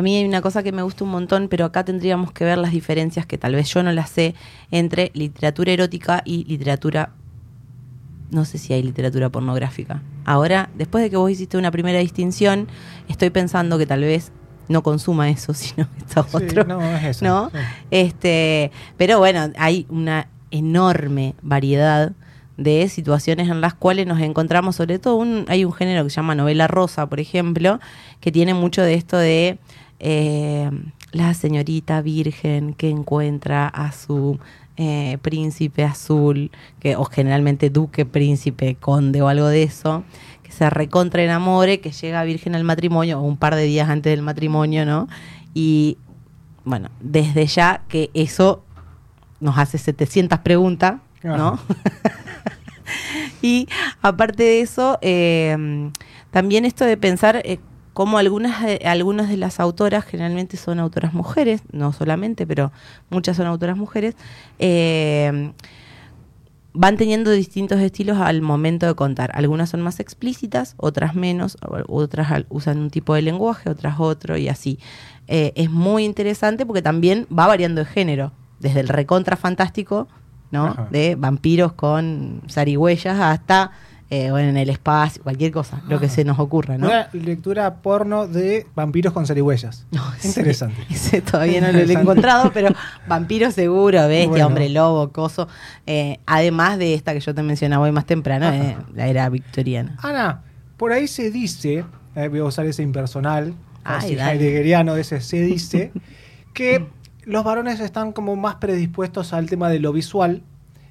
[0.00, 2.56] A mí hay una cosa que me gusta un montón, pero acá tendríamos que ver
[2.56, 4.34] las diferencias que tal vez yo no las sé
[4.70, 7.10] entre literatura erótica y literatura
[8.30, 10.00] no sé si hay literatura pornográfica.
[10.24, 12.66] Ahora, después de que vos hiciste una primera distinción,
[13.08, 14.32] estoy pensando que tal vez
[14.68, 16.64] no consuma eso, sino está Sí, otro.
[16.64, 17.24] no, es eso.
[17.26, 17.50] ¿no?
[17.50, 17.58] Sí.
[17.90, 22.12] Este, pero bueno, hay una enorme variedad
[22.56, 26.16] de situaciones en las cuales nos encontramos, sobre todo un, hay un género que se
[26.16, 27.80] llama novela rosa, por ejemplo,
[28.20, 29.58] que tiene mucho de esto de
[30.00, 30.70] eh,
[31.12, 34.38] la señorita virgen que encuentra a su
[34.76, 40.04] eh, príncipe azul, que, o generalmente duque, príncipe, conde o algo de eso,
[40.42, 44.10] que se recontra enamore, que llega virgen al matrimonio, o un par de días antes
[44.10, 45.06] del matrimonio, ¿no?
[45.52, 45.98] Y
[46.64, 48.62] bueno, desde ya que eso
[49.40, 51.58] nos hace 700 preguntas, ¿no?
[53.42, 53.68] y
[54.00, 55.90] aparte de eso, eh,
[56.30, 57.58] también esto de pensar eh,
[57.92, 62.72] cómo algunas de, algunas de las autoras, generalmente son autoras mujeres, no solamente, pero
[63.10, 64.14] muchas son autoras mujeres,
[64.58, 65.52] eh,
[66.72, 69.30] van teniendo distintos estilos al momento de contar.
[69.34, 71.56] Algunas son más explícitas, otras menos,
[71.88, 74.78] otras usan un tipo de lenguaje, otras otro y así.
[75.26, 80.08] Eh, es muy interesante porque también va variando de género, desde el recontra fantástico,
[80.50, 80.66] ¿no?
[80.66, 80.88] Ajá.
[80.90, 83.72] De vampiros con zarigüeyas hasta
[84.10, 86.14] eh, en el espacio, cualquier cosa, lo que Ajá.
[86.16, 86.86] se nos ocurra, ¿no?
[86.88, 89.86] Una lectura porno de vampiros con zarigüeyas.
[89.92, 90.82] No, Interesante.
[90.90, 92.70] Ese todavía no lo he encontrado, pero
[93.08, 94.46] vampiro seguro, bestia, Bueno.
[94.48, 95.46] hombre lobo, coso.
[95.86, 98.56] Eh, además de esta que yo te mencionaba hoy más temprano, Ajá.
[98.56, 99.96] eh, la era victoriana.
[100.02, 100.42] Ana,
[100.76, 101.84] por ahí se dice,
[102.16, 105.92] eh, voy a usar ese impersonal, Ay, heideggeriano de ese, se dice
[106.52, 106.86] que
[107.24, 110.42] los varones están como más predispuestos al tema de lo visual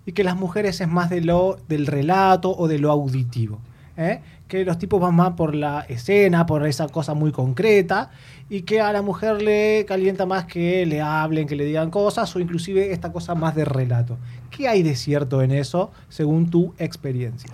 [0.10, 3.60] y que las mujeres es más de lo del relato o de lo auditivo.
[3.96, 4.22] ¿eh?
[4.48, 8.10] Que los tipos van más por la escena, por esa cosa muy concreta
[8.50, 12.36] y que a la mujer le calienta más que le hablen, que le digan cosas
[12.36, 14.18] o inclusive esta cosa más de relato.
[14.50, 17.52] ¿Qué hay de cierto en eso según tu experiencia?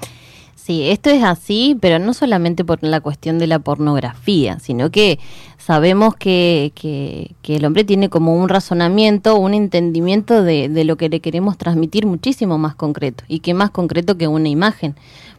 [0.56, 5.20] Sí, esto es así, pero no solamente por la cuestión de la pornografía, sino que
[5.66, 10.96] sabemos que, que, que el hombre tiene como un razonamiento, un entendimiento de, de lo
[10.96, 13.24] que le queremos transmitir muchísimo más concreto.
[13.28, 14.96] Y que más concreto que una imagen.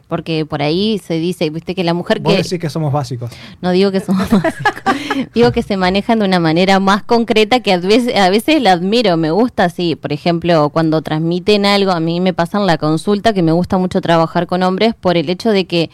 [0.09, 2.43] Porque por ahí se dice, viste, que la mujer Vos que...
[2.43, 3.31] decís que somos básicos.
[3.61, 4.83] No digo que somos básicos.
[5.33, 8.73] digo que se manejan de una manera más concreta que a veces, a veces la
[8.73, 9.95] admiro, me gusta así.
[9.95, 13.77] Por ejemplo, cuando transmiten algo, a mí me pasa en la consulta que me gusta
[13.77, 15.89] mucho trabajar con hombres por el hecho de que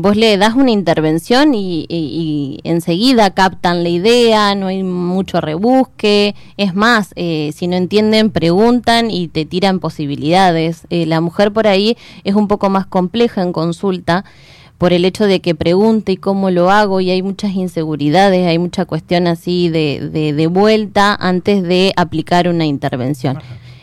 [0.00, 6.36] vos le das una intervención y, y- enseguida captan la idea, no hay mucho rebusque.
[6.56, 10.86] Es más, eh, si no entienden, preguntan y te tiran posibilidades.
[10.90, 14.24] Eh, la mujer por ahí es un poco más compleja en consulta
[14.78, 18.60] por el hecho de que pregunte y cómo lo hago y hay muchas inseguridades, hay
[18.60, 23.38] mucha cuestión así de, de, de vuelta antes de aplicar una intervención.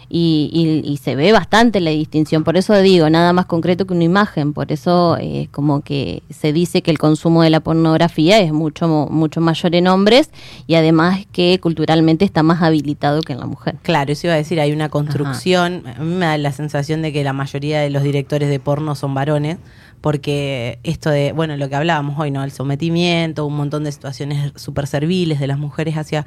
[0.10, 3.94] Y, y- y se ve bastante la distinción, por eso digo, nada más concreto que
[3.94, 8.40] una imagen, por eso eh, como que se dice que el consumo de la pornografía
[8.40, 10.30] es mucho, mucho mayor en hombres
[10.68, 13.76] y además que culturalmente está más habilitado que en la mujer.
[13.82, 15.84] Claro, eso iba a decir, hay una construcción.
[15.88, 18.96] A mí me da la sensación de que la mayoría de los directores de porno
[18.96, 19.58] son varones,
[20.02, 22.44] porque esto de, bueno, lo que hablábamos hoy, ¿no?
[22.44, 26.26] El sometimiento, un montón de situaciones súper serviles de las mujeres hacia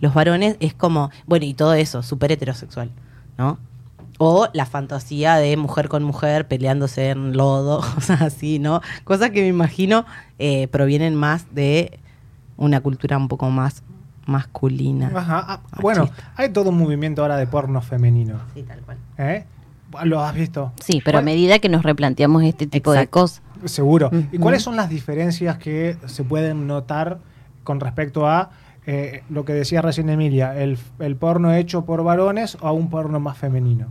[0.00, 2.90] los varones, es como, bueno, y todo eso, súper heterosexual,
[3.40, 3.58] ¿no?
[4.18, 8.82] O la fantasía de mujer con mujer peleándose en lodo, cosas así, ¿no?
[9.04, 10.04] Cosas que me imagino
[10.38, 11.98] eh, provienen más de
[12.58, 13.82] una cultura un poco más
[14.26, 15.10] masculina.
[15.14, 15.44] Ajá.
[15.48, 18.38] Ah, bueno, hay todo un movimiento ahora de porno femenino.
[18.54, 18.98] Sí, tal cual.
[19.16, 19.44] ¿eh?
[20.04, 20.70] ¿Lo has visto?
[20.80, 23.40] Sí, pero a ¿Cuál- medida que nos replanteamos este tipo de cosas.
[23.64, 24.10] Seguro.
[24.12, 24.40] ¿Y Ujú.
[24.40, 27.18] cuáles son las diferencias que se pueden notar
[27.64, 28.50] con respecto a
[28.92, 33.20] eh, lo que decía recién Emilia, el, el porno hecho por varones o un porno
[33.20, 33.86] más femenino?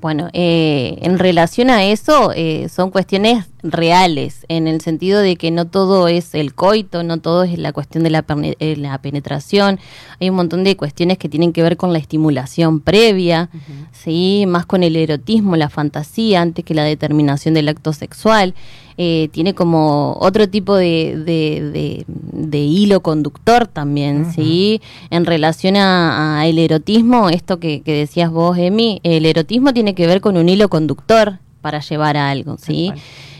[0.00, 5.50] Bueno, eh, en relación a eso, eh, son cuestiones reales, en el sentido de que
[5.50, 8.24] no todo es el coito, no todo es la cuestión de la,
[8.58, 9.78] eh, la penetración,
[10.20, 13.48] hay un montón de cuestiones que tienen que ver con la estimulación previa,
[13.92, 14.44] ¿sí?
[14.48, 18.54] más con el erotismo, la fantasía, antes que la determinación del acto sexual.
[18.98, 24.82] Eh, tiene como otro tipo de, de- de- de hilo conductor también, ¿sí?
[25.08, 29.94] En relación a, a el erotismo, esto que, que decías vos, Emi, el erotismo tiene
[29.94, 32.92] que ver con un hilo conductor para llevar a algo, ¿sí?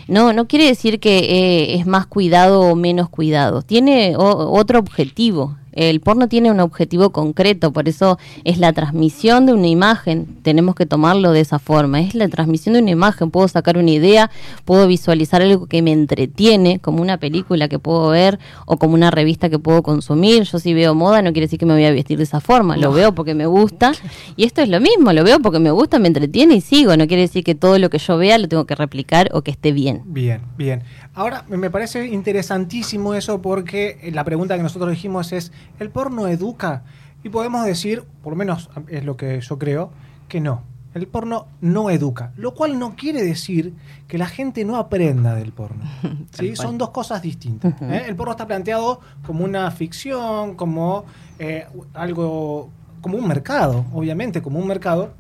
[0.08, 3.62] No, no quiere decir que eh, es más cuidado o menos cuidado.
[3.62, 5.56] Tiene o- otro objetivo.
[5.72, 10.26] El porno tiene un objetivo concreto, por eso es la transmisión de una imagen.
[10.42, 12.00] Tenemos que tomarlo de esa forma.
[12.00, 13.30] Es la transmisión de una imagen.
[13.30, 14.30] Puedo sacar una idea,
[14.64, 19.10] puedo visualizar algo que me entretiene, como una película que puedo ver o como una
[19.10, 20.44] revista que puedo consumir.
[20.44, 22.76] Yo si veo moda no quiere decir que me voy a vestir de esa forma.
[22.76, 23.92] Lo veo porque me gusta.
[24.34, 25.12] Y esto es lo mismo.
[25.12, 26.96] Lo veo porque me gusta, me entretiene y sigo.
[26.96, 29.50] No quiere decir que todo lo que yo vea lo tengo que replicar o que
[29.50, 30.02] esté bien.
[30.06, 30.82] Bien, bien.
[31.14, 36.84] Ahora me parece interesantísimo eso porque la pregunta que nosotros dijimos es, ¿el porno educa?
[37.22, 39.90] Y podemos decir, por lo menos es lo que yo creo,
[40.28, 40.62] que no.
[40.94, 43.74] El porno no educa, lo cual no quiere decir
[44.08, 45.84] que la gente no aprenda del porno.
[46.32, 46.56] ¿sí?
[46.56, 47.80] Son dos cosas distintas.
[47.82, 48.04] ¿eh?
[48.08, 51.04] El porno está planteado como una ficción, como
[51.38, 52.70] eh, algo,
[53.00, 55.14] como un mercado, obviamente, como un mercado,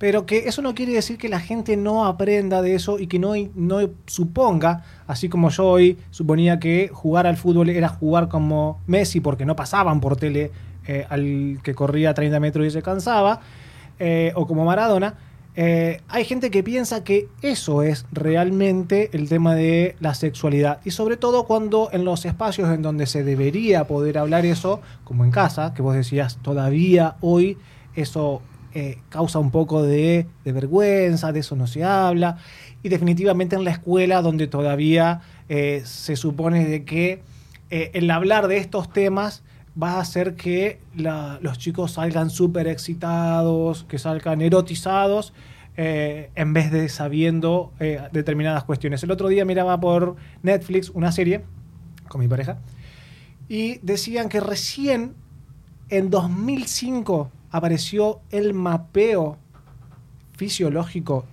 [0.00, 3.18] pero que eso no quiere decir que la gente no aprenda de eso y que
[3.18, 8.80] no, no suponga, así como yo hoy suponía que jugar al fútbol era jugar como
[8.86, 10.52] Messi porque no pasaban por tele
[10.86, 13.42] eh, al que corría 30 metros y se cansaba,
[13.98, 15.16] eh, o como Maradona.
[15.54, 20.80] eh, hay gente que piensa que eso es realmente el tema de la sexualidad.
[20.82, 25.26] Y sobre todo cuando en los espacios en donde se debería poder hablar eso, como
[25.26, 27.58] en casa, que vos decías, todavía hoy
[27.94, 28.40] eso
[28.72, 32.38] eh, causa un poco de, vergüenza, de eso no se habla.
[32.82, 37.22] Y definitivamente en la escuela, donde todavía eh, se supone de que
[37.70, 39.42] eh, el hablar de estos temas
[39.80, 45.32] va a hacer que los chicos salgan súper excitados, que salgan erotizados,
[45.76, 47.72] en vez de sabiendo
[48.12, 49.02] determinadas cuestiones.
[49.02, 51.44] El otro día miraba por Netflix una serie
[52.08, 52.58] con mi pareja
[53.48, 55.14] y decían que recién
[55.88, 59.36] en 2005 apareció el mapeo
[60.36, 61.24] fisiológico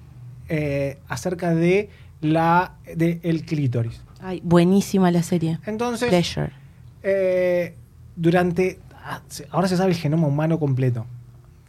[0.50, 1.90] eh, acerca de
[2.22, 4.02] la de el clítoris.
[4.22, 5.60] Ay, buenísima la serie.
[5.66, 6.52] Entonces, Pleasure.
[7.04, 7.76] eh,
[8.16, 11.06] durante ah, ahora se sabe el genoma humano completo.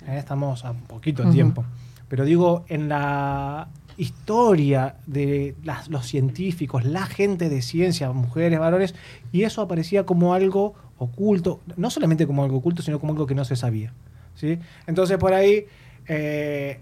[0.07, 1.33] Eh, estamos a poquito Ujú.
[1.33, 1.65] tiempo.
[2.09, 8.95] Pero digo, en la historia de las- los científicos, la gente de ciencia, mujeres, varones,
[9.33, 13.35] y eso aparecía como algo oculto, no solamente como algo oculto, sino como algo que
[13.35, 13.93] no se sabía.
[14.39, 14.59] ¿Sí?
[14.87, 15.67] Entonces por ahí
[16.07, 16.81] eh,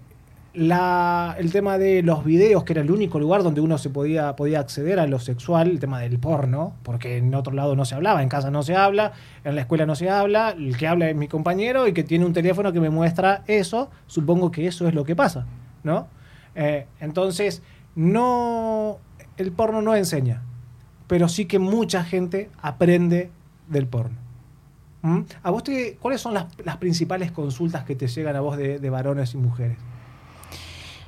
[0.53, 4.59] el tema de los videos, que era el único lugar donde uno se podía, podía
[4.59, 8.23] acceder a lo sexual, el tema del porno, porque en otro lado no se hablaba,
[8.23, 11.15] en casa no se habla, en la escuela no se habla, el que habla es
[11.15, 14.95] mi compañero y que tiene un teléfono que me muestra eso, supongo que eso es
[14.95, 15.45] lo que pasa,
[15.83, 16.07] ¿no?
[16.55, 17.61] Eh, entonces,
[17.95, 18.97] no,
[19.37, 20.41] el porno no enseña,
[21.05, 23.29] pero sí que mucha gente aprende
[23.67, 24.26] del porno.
[25.01, 25.19] ¿Mm?
[25.43, 28.79] ¿A vos te, cuáles son las, las principales consultas que te llegan a vos de,
[28.79, 29.77] de varones y mujeres?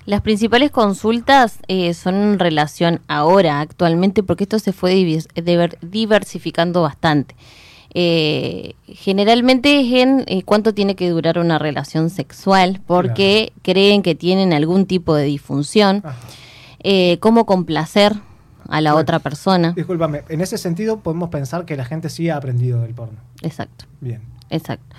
[0.06, 5.78] Las principales consultas eh, son en relación ahora, actualmente, porque esto se fue divers- diver-
[5.82, 7.36] diversificando bastante.
[7.94, 14.16] Eh, generalmente es en eh, cuánto tiene que durar una relación sexual, porque creen que
[14.16, 16.04] tienen algún tipo de disfunción,
[16.84, 18.14] eh, cómo complacer
[18.70, 19.02] a la Bueno.
[19.02, 19.74] otra persona.
[19.74, 23.20] Discúlpame, en ese sentido podemos pensar que la gente sí ha aprendido del porno.
[23.42, 23.86] Exacto.
[24.02, 24.22] Bien.
[24.50, 24.96] Exacto.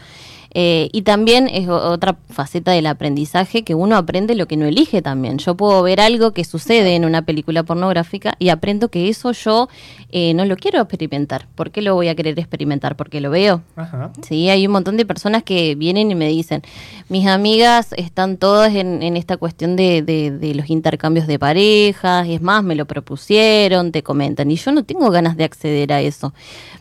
[0.52, 5.00] Eh, y también es otra faceta del aprendizaje que uno aprende lo que no elige
[5.00, 5.38] también.
[5.38, 9.68] Yo puedo ver algo que sucede en una película pornográfica y aprendo que eso yo
[10.10, 11.46] eh, no lo quiero experimentar.
[11.54, 12.96] ¿Por qué lo voy a querer experimentar?
[12.96, 13.62] Porque lo veo.
[13.76, 14.10] Ajá.
[14.26, 16.62] Sí, hay un montón de personas que vienen y me dicen,
[17.08, 22.26] mis amigas están todas en, en esta cuestión de, de- de los intercambios de parejas,
[22.26, 25.92] y es más, me lo propusieron, te comentan, y yo no tengo ganas de acceder
[25.92, 26.34] a eso,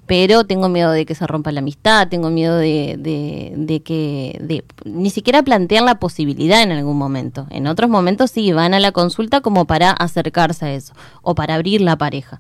[0.06, 4.38] pero tengo miedo de que se rompa la amistad, tengo miedo de, de- de que,
[4.42, 7.48] de, ni siquiera plantean la posibilidad en algún momento.
[7.50, 11.56] En otros momentos sí, van a la consulta como para acercarse a eso, o para
[11.56, 12.40] abrir la pareja.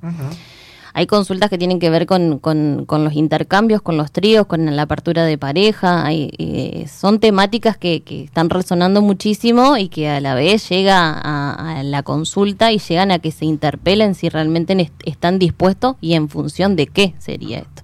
[0.91, 4.75] Hay consultas que tienen que ver con, con- con los intercambios, con los tríos, con
[4.75, 6.03] la apertura de pareja.
[6.03, 11.11] Hay, eh, son temáticas que, que están resonando muchísimo y que a la vez llega
[11.11, 15.95] a, a la consulta y llegan a que se interpelen si realmente est- están dispuestos
[16.01, 17.83] y en función de qué sería esto.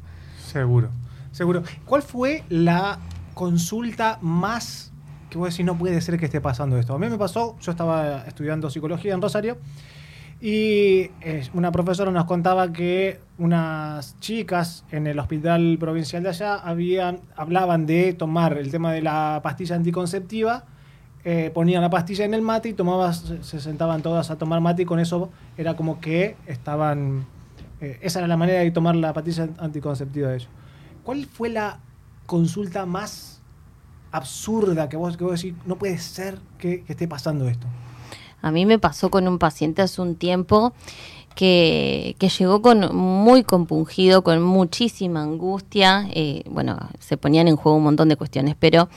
[0.52, 0.89] Seguro.
[1.32, 1.62] Seguro.
[1.86, 2.98] ¿Cuál fue la
[3.36, 4.91] consulta más
[5.30, 6.95] que vos decís no puede ser que esté pasando esto?
[6.95, 9.58] A mí me pasó, yo estaba estudiando psicología en Rosario
[10.41, 16.56] y eh, una profesora nos contaba que unas chicas en el hospital provincial de allá
[16.56, 20.65] habían, hablaban de tomar el tema de la pastilla anticonceptiva,
[21.24, 24.62] eh, ponían la pastilla en el mate y tomaba, se, se sentaban todas a tomar
[24.62, 27.26] mate y con eso era como que estaban...
[27.82, 30.50] eh, esa era la manera de tomar la pastilla anticonceptiva de ellos.
[31.04, 31.80] ¿Cuál fue la
[32.26, 33.42] consulta más
[34.12, 37.68] absurda que vos, que vos decís, no puede ser que, esté pasando esto?
[38.42, 40.74] A mí me pasó con un paciente hace un tiempo
[41.36, 46.08] que, que llegó con muy compungido, con muchísima angustia.
[46.14, 48.88] eh, bueno, se ponían en juego un montón de cuestiones, pero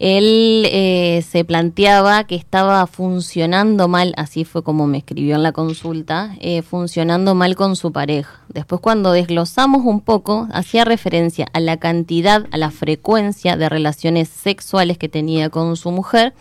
[0.00, 5.52] él eh, se planteaba que estaba funcionando mal, así fue como me escribió en la
[5.52, 8.40] consulta, eh, funcionando mal con su pareja.
[8.48, 14.30] Después cuando desglosamos un poco, hacía referencia a la cantidad, a la frecuencia de relaciones
[14.30, 16.32] sexuales que tenía con su mujer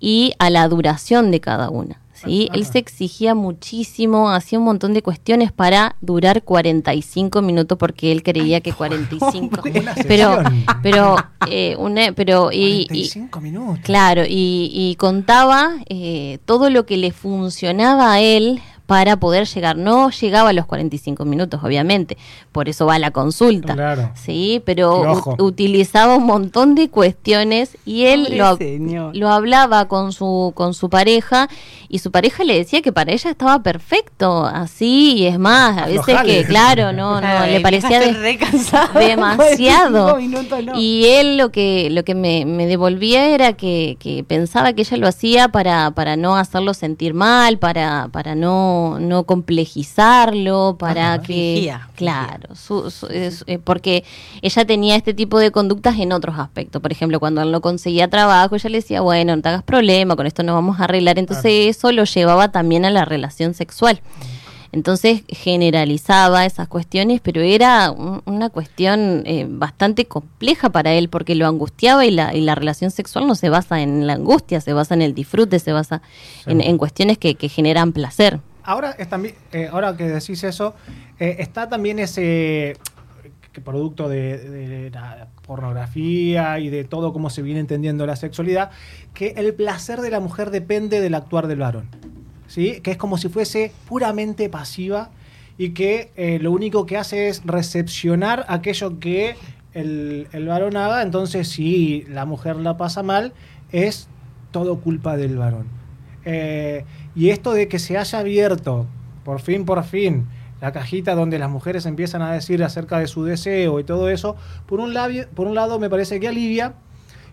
[0.00, 2.01] y a la duración de cada una.
[2.24, 2.48] ¿Sí?
[2.52, 8.22] Él se exigía muchísimo, hacía un montón de cuestiones para durar 45 minutos porque él
[8.22, 9.62] creía que 45...
[9.64, 10.38] Una pero,
[10.82, 11.16] pero,
[11.48, 13.78] eh, una- pero y, y- 45 minutos.
[13.84, 18.60] Claro, y, y contaba eh, todo lo que le funcionaba a él
[18.92, 19.78] para poder llegar.
[19.78, 22.18] No llegaba a los 45 minutos, obviamente,
[22.52, 23.72] por eso va a la consulta.
[23.72, 24.10] Claro.
[24.14, 28.58] Sí, pero utilizaba un montón de cuestiones y él lo,
[29.14, 31.48] lo hablaba con su, con su pareja
[31.88, 35.86] y su pareja le decía que para ella estaba perfecto, así, y es más, a
[35.86, 38.12] veces que, claro, no, no, le parecía de-
[38.92, 38.92] demasiado.
[38.92, 40.78] 45 minutos no.
[40.78, 44.96] Y él lo que, lo que me, me devolvía era que, que pensaba que ella
[44.98, 51.22] lo hacía para, para no hacerlo sentir mal, para, para no, no complejizarlo, para Ajá.
[51.22, 51.72] que...
[51.96, 54.04] Claro, su- eh, porque
[54.42, 56.82] ella tenía este tipo de conductas en otros aspectos.
[56.82, 60.16] Por ejemplo, cuando él no conseguía trabajo, ella le decía, bueno, no te hagas problema,
[60.16, 61.18] con esto nos vamos a arreglar.
[61.18, 64.00] Entonces eso lo llevaba también a la relación sexual.
[64.74, 71.34] Entonces generalizaba esas cuestiones, pero era un- una cuestión eh, bastante compleja para él porque
[71.34, 74.72] lo angustiaba y la, y la relación sexual no se basa en la angustia, se
[74.72, 76.00] basa en el disfrute, se basa
[76.46, 78.40] en, en cuestiones que, que generan placer.
[78.64, 80.74] Ahora, también, eh, ahora que decís eso,
[81.18, 82.76] eh, está también ese
[83.64, 88.70] producto de, la pornografía y de todo cómo se viene entendiendo la sexualidad,
[89.12, 91.88] que el placer de la mujer depende del actuar del varón.
[92.46, 92.80] ¿sí?
[92.80, 95.10] Que es como si fuese puramente pasiva
[95.58, 99.36] y que eh, lo único que hace es recepcionar aquello que
[99.74, 101.02] el, el varón haga.
[101.02, 103.34] Entonces, si la mujer la pasa mal,
[103.70, 104.08] es
[104.50, 105.66] todo culpa del varón.
[107.14, 108.86] Y esto de que se haya abierto,
[109.24, 110.26] por fin, por fin,
[110.60, 114.36] la cajita donde las mujeres empiezan a decir acerca de su deseo y todo eso,
[114.66, 116.74] por un, labio- por un lado me parece que alivia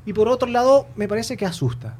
[0.06, 1.96] y por otro lado me parece que asusta.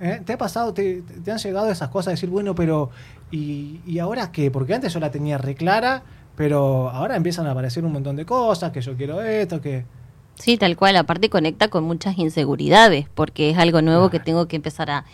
[0.00, 0.20] ¿Eh?
[0.24, 2.90] ¿Te ha pasado, te, te han llegado esas cosas de decir, bueno, pero
[3.30, 4.50] ¿y, ¿y ahora qué?
[4.50, 6.02] Porque antes yo la tenía reclara,
[6.36, 9.84] pero ahora empiezan a aparecer un montón de cosas, que yo quiero esto, que...
[10.34, 10.96] Sí, tal cual.
[10.96, 15.04] Aparte conecta con muchas inseguridades, porque es algo nuevo que tengo que empezar a,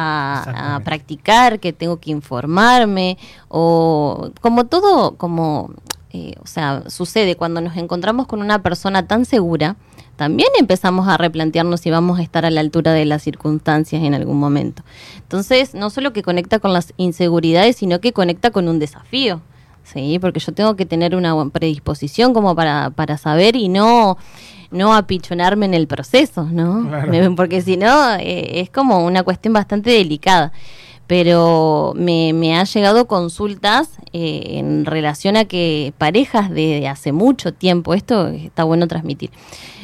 [0.00, 3.18] a- practicar, que tengo que informarme,
[3.48, 5.70] o como todo, como,
[6.12, 9.76] eh, o sea, sucede cuando nos encontramos con una persona tan segura,
[10.16, 14.14] también empezamos a replantearnos si vamos a estar a la altura de las circunstancias en
[14.14, 14.82] algún momento.
[15.18, 19.40] Entonces, no solo que conecta con las inseguridades, sino que conecta con un desafío.
[19.84, 24.18] Sí, porque yo tengo que tener una predisposición como para, para saber y no,
[24.70, 26.86] no apichonarme en el proceso, ¿no?
[26.88, 27.34] Claro.
[27.36, 30.52] Porque si no, eh, es como una cuestión bastante delicada.
[31.06, 37.12] Pero me, me ha llegado consultas eh, en relación a que parejas de, de hace
[37.12, 39.30] mucho tiempo, esto está bueno transmitir,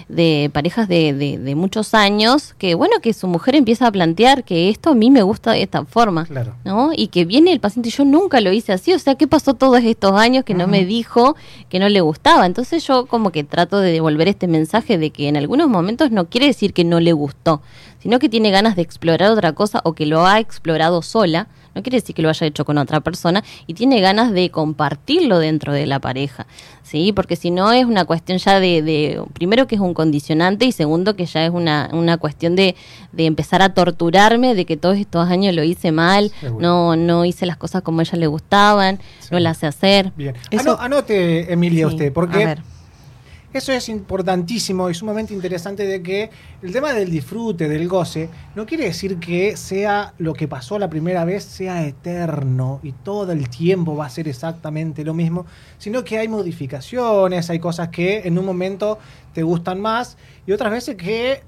[0.08, 4.44] de parejas de, de, de muchos años, que bueno, que su mujer empieza a plantear
[4.44, 6.26] que esto a mí me gusta de esta forma.
[6.26, 6.54] Claro.
[6.64, 6.90] ¿no?
[6.94, 9.82] Y que viene el paciente, yo nunca lo hice así, o sea, ¿qué pasó todos
[9.82, 11.36] estos años que no me dijo
[11.68, 12.46] que no le gustaba?
[12.46, 16.26] Entonces yo como que trato de devolver este mensaje de que en algunos momentos no
[16.26, 17.62] quiere decir que no le gustó,
[18.00, 21.82] sino que tiene ganas de explorar otra cosa o que lo ha explorado sola, no
[21.82, 25.72] quiere decir que lo haya hecho con otra persona, y tiene ganas de compartirlo dentro
[25.72, 26.46] de la pareja,
[26.82, 27.12] ¿sí?
[27.12, 30.72] Porque si no es una cuestión ya de, de- primero que es un condicionante y
[30.72, 32.74] segundo que ya es una, una cuestión de,
[33.12, 36.60] de empezar a torturarme de que todos estos años lo hice mal, Seguro.
[36.62, 38.98] no, no hice las cosas como a ella le gustaban,
[39.30, 40.12] no las sé hacer.
[40.16, 40.34] Bien.
[40.50, 42.62] Eso- anote, Emilia, Sí, usted, a porque ver.
[43.58, 46.30] Eso es importantísimo y sumamente interesante de que
[46.60, 50.90] el tema del disfrute, del goce, no quiere decir que sea lo que pasó la
[50.90, 55.46] primera vez sea eterno y todo el tiempo va a ser exactamente lo mismo,
[55.78, 58.98] sino que hay modificaciones, hay cosas que en un momento
[59.32, 61.42] te gustan más y otras veces que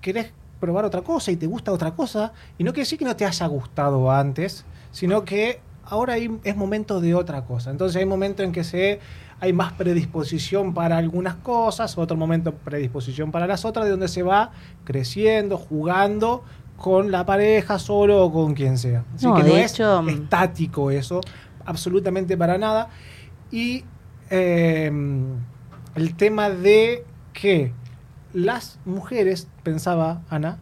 [0.00, 3.14] querés probar otra cosa y te gusta otra cosa y no quiere decir que no
[3.14, 7.70] te haya gustado antes, sino que ahora hay- es momento de otra cosa.
[7.70, 9.00] Entonces hay momentos en que se
[9.40, 14.22] hay más predisposición para algunas cosas, otro momento predisposición para las otras, de donde se
[14.22, 14.52] va
[14.84, 16.44] creciendo, jugando
[16.76, 19.04] con la pareja solo o con quien sea.
[19.14, 21.20] Así No, que no hecho, es estático eso,
[21.64, 22.88] absolutamente para nada.
[23.50, 23.84] Y
[24.30, 24.90] eh,
[25.96, 27.72] el tema de que
[28.32, 30.58] las mujeres, pensaba Ana,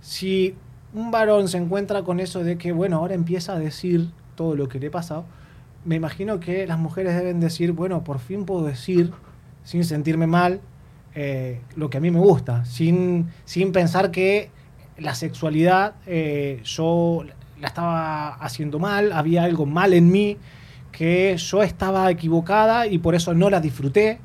[0.00, 0.54] si
[0.92, 4.68] un varón se encuentra con eso de que, bueno, ahora empieza a decir todo lo
[4.68, 5.24] que le pasa,
[5.86, 9.12] me imagino que las mujeres deben decir, bueno, por fin puedo decir,
[9.64, 10.60] sin sentirme mal,
[11.14, 14.50] eh, lo que a mí me gusta, sin, sin pensar que
[14.98, 17.24] la sexualidad eh, yo
[17.60, 20.36] la estaba haciendo mal, había algo mal en mí,
[20.92, 24.20] que yo estaba equivocada y por eso no la disfruté.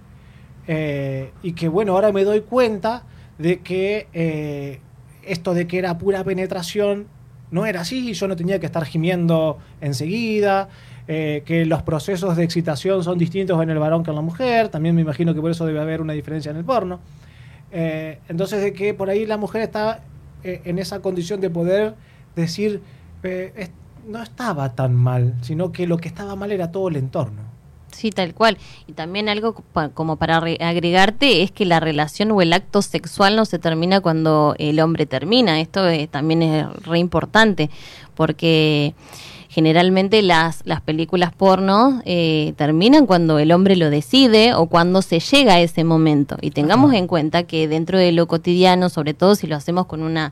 [0.68, 3.04] eh, y que bueno, ahora me doy cuenta
[3.38, 4.80] de que
[5.24, 7.08] esto de que era pura penetración
[7.52, 10.70] no era así, yo no tenía que estar gimiendo enseguida,
[11.08, 14.70] eh, que los procesos de excitación son distintos en el varón que en la mujer,
[14.70, 17.00] también me imagino que por eso debe haber una diferencia en el porno.
[17.72, 20.02] Eh, entonces de que por ahí la mujer está
[20.44, 21.96] eh, en esa condición de poder
[22.36, 22.82] decir,
[23.24, 23.70] eh,
[24.08, 27.51] no estaba tan mal, sino que lo que estaba mal era todo el entorno.
[27.92, 28.58] Sí, tal cual.
[28.88, 29.56] Y también algo
[29.94, 34.00] como para re- agregarte es que la relación o el acto sexual no se termina
[34.02, 35.60] cuando el hombre termina.
[35.60, 37.70] Esto también es re importante
[38.16, 38.94] porque
[39.50, 45.20] generalmente las, las películas porno eh, terminan cuando el hombre lo decide o cuando se
[45.20, 46.38] llega a ese momento.
[46.42, 50.04] Y tengamos en cuenta que dentro de lo cotidiano, sobre todo si lo hacemos con
[50.04, 50.32] una,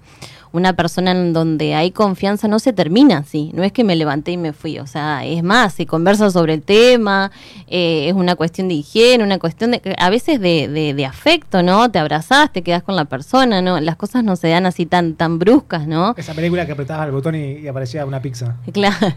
[0.51, 3.51] una persona en donde hay confianza, no se termina así.
[3.53, 4.79] No es que me levanté y me fui.
[4.79, 7.31] O sea, es más, se conversa sobre el tema,
[7.67, 11.63] eh, es una cuestión de higiene, una cuestión de, a veces de, de, de afecto,
[11.63, 11.91] ¿no?
[11.91, 13.79] Te abrazás, te quedas con la persona, ¿no?
[13.79, 16.15] Las cosas no se dan así tan, tan bruscas, ¿no?
[16.17, 18.55] Esa película que apretabas el botón y, y aparecía una pizza.
[18.71, 19.13] Claro.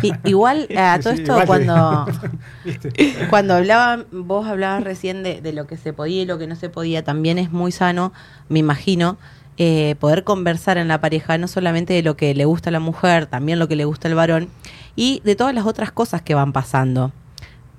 [0.24, 2.06] Igual a todo Sí, esto cuando
[3.30, 6.56] cuando hablaban vos hablabas recién de, de lo que se podía y lo que no
[6.56, 8.12] se podía también es muy sano
[8.48, 9.18] me imagino
[9.58, 12.80] eh, poder conversar en la pareja no solamente de lo que le gusta a la
[12.80, 14.48] mujer también lo que le gusta al varón
[14.96, 17.12] y de todas las otras cosas que van pasando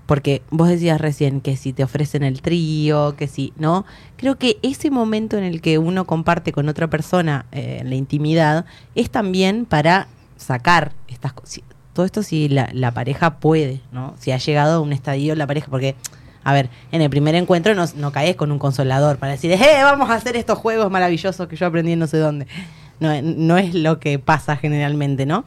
[0.05, 3.85] porque vos decías recién que si te ofrecen el trío, que si, ¿no?
[4.17, 7.95] Creo que ese momento en el que uno comparte con otra persona eh, en la
[7.95, 11.63] intimidad es también para sacar estas cosas.
[11.93, 14.15] Todo esto si la, la pareja puede, ¿no?
[14.19, 15.95] Si ha llegado a un estadio la pareja, porque,
[16.43, 19.59] a ver, en el primer encuentro no, no caes con un consolador para decir, ¡eh,
[19.83, 22.47] vamos a hacer estos juegos maravillosos que yo aprendí en no sé dónde!
[22.99, 25.45] No, no es lo que pasa generalmente, ¿no?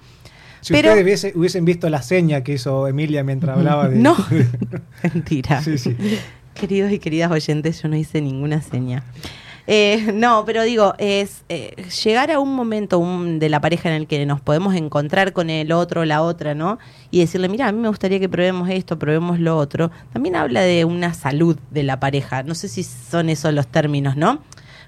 [0.61, 3.97] Si Pero- ustedes hubiese- hubiesen visto la seña que hizo Emilia mientras hablaba de...
[3.97, 4.16] No.
[5.03, 5.62] Mentira.
[5.62, 5.97] Sí, sí.
[6.55, 9.05] Queridos y queridas oyentes, yo no hice ninguna seña.
[9.67, 13.95] Eh, no, pero digo, es eh, llegar a un momento un- de la pareja en
[13.97, 16.79] el que nos podemos encontrar con el otro, la otra, ¿no?
[17.11, 19.91] Y decirle, mira, a mí me gustaría que probemos esto, probemos lo otro.
[20.12, 22.43] También habla de una salud de la pareja.
[22.43, 24.41] No sé si son esos los términos, ¿no?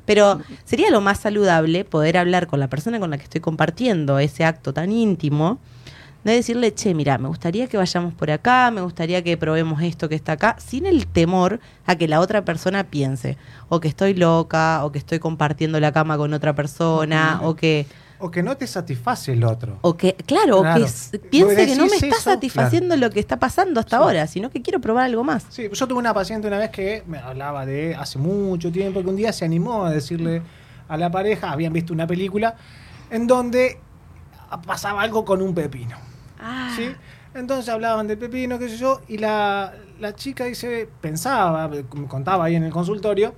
[0.05, 4.19] Pero sería lo más saludable poder hablar con la persona con la que estoy compartiendo
[4.19, 5.59] ese acto tan íntimo,
[6.25, 10.09] de decirle, che, mira, me gustaría que vayamos por acá, me gustaría que probemos esto
[10.09, 13.39] que está acá, sin el temor a que la otra persona piense,
[13.69, 17.87] o que estoy loca, o que estoy compartiendo la cama con otra persona, o que,
[18.21, 19.79] O que no te satisface el otro.
[19.81, 20.85] o que, claro, Claro.
[20.85, 24.03] o que piense que no me está eso, satisfaciendo lo que está pasando hasta Sí.
[24.03, 25.47] ahora, sino que quiero probar algo más.
[25.51, 29.09] Sí, yo tuve una paciente una vez que me hablaba de hace mucho tiempo, que
[29.09, 30.43] un día se animó a decirle
[30.89, 32.57] a la pareja, habían visto una película,
[33.09, 33.79] en donde
[34.67, 35.97] pasaba algo con un pepino.
[36.39, 36.71] Ah.
[37.35, 42.45] Entonces hablaban del pepino, qué sé yo, y la, la chica dice, pensaba, me contaba
[42.47, 43.35] ahí en el consultorio,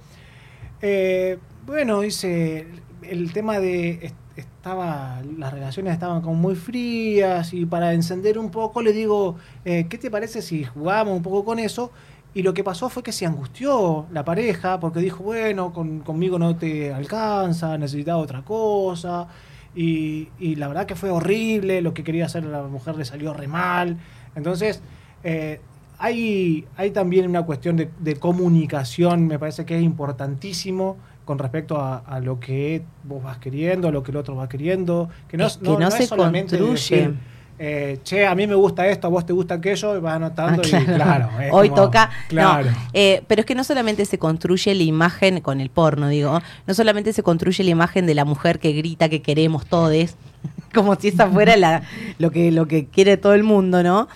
[0.83, 2.67] eh, bueno, dice,
[3.03, 8.51] el tema de est- estaba, las relaciones estaban como muy frías y para encender un
[8.51, 11.91] poco le digo, eh, ¿qué te parece si jugamos un poco con eso?
[12.33, 16.39] Y lo que pasó fue que se angustió la pareja porque dijo, bueno, con- conmigo
[16.39, 19.29] no te alcanza, necesitaba otra cosa.
[19.75, 23.33] Y, y la verdad que fue horrible, lo que quería hacer la mujer le salió
[23.35, 23.99] re mal.
[24.35, 24.83] Entonces,
[25.23, 25.61] eh,
[25.99, 31.77] hay, hay también una cuestión de, de comunicación, me parece que es importantísimo con respecto
[31.81, 35.37] a, a lo que vos vas queriendo, a lo que el otro va queriendo, que
[35.37, 36.97] no, Es es- que no, no no se es solamente construye.
[37.03, 37.15] decir,
[37.63, 40.63] eh, che, a mí me gusta esto, a vos te gusta aquello, y vas anotando
[40.73, 41.29] Ah, y claro.
[41.53, 42.09] Hoy como- toca.
[42.29, 42.71] Claro.
[42.71, 46.41] No, eh, pero es que no solamente se construye la imagen con el porno, digo.
[46.67, 50.17] No solamente se construye la imagen de la mujer que grita que queremos todes,
[50.75, 51.83] como si esa fuera la,
[52.19, 54.09] lo, que, lo que quiere todo el mundo, ¿no?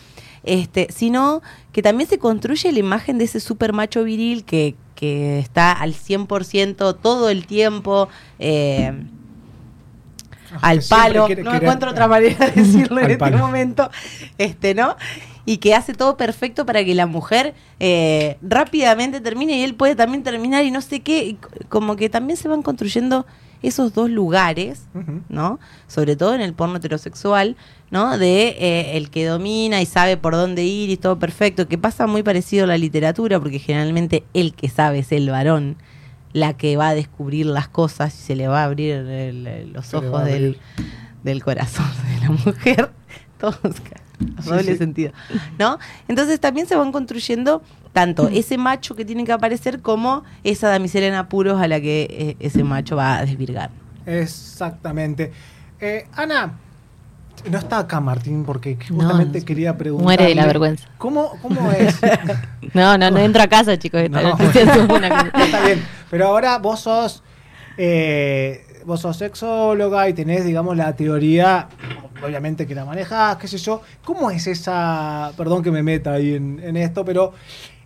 [0.43, 1.43] Este, sino
[1.73, 5.93] que también se construye la imagen de ese super macho viril que, que está al
[5.95, 8.09] 100% todo el tiempo.
[8.39, 8.93] eh,
[10.63, 13.91] al palo, quiere- no quiere- encuentro otra manera de decirlo en este momento,
[14.39, 14.97] este, ¿no?
[15.47, 19.95] Y que hace todo perfecto para que la mujer eh, rápidamente termine y él puede
[19.95, 21.39] también terminar y no sé qué, y
[21.69, 23.27] como que también se van construyendo
[23.63, 24.83] esos dos lugares.
[25.29, 25.59] ¿no?
[25.87, 27.57] Sobre todo en el porno heterosexual,
[27.91, 28.17] ¿no?
[28.19, 32.07] De eh, el que domina y sabe por dónde ir y todo perfecto, que pasa
[32.07, 35.77] muy parecido a la literatura, porque generalmente el que sabe es el varón,
[36.35, 39.87] la que va a descubrir las cosas y se le va a abrir el- los
[39.87, 40.59] Se ojos del,
[41.23, 42.91] del corazón de la mujer.
[43.39, 43.59] Todos
[44.41, 44.77] Sí, doble sí.
[44.77, 45.13] sentido.
[45.59, 45.79] ¿No?
[46.07, 47.63] Entonces también se van construyendo
[47.93, 52.07] tanto ese macho que tiene que aparecer como esa damisela en apuros a la que
[52.11, 53.71] eh, ese macho va a desvirgar.
[54.07, 55.33] Exactamente.
[55.81, 56.53] Eh, Ana,
[57.51, 59.45] no está acá Martín porque justamente no.
[59.45, 60.05] quería preguntar.
[60.05, 60.89] Muere de la vergüenza.
[60.99, 61.99] ¿Cómo, cómo es?
[62.73, 64.11] No, no, no entro a casa, chicos.
[64.11, 65.31] No, una.
[65.35, 67.23] Está bien, pero ahora vos sos,
[67.77, 71.69] eh, vos sos sexóloga y tenés, digamos, la teoría,
[72.25, 73.83] obviamente que la manejás, qué sé yo.
[74.03, 77.33] ¿Cómo es esa, perdón que me meta ahí en, en esto, pero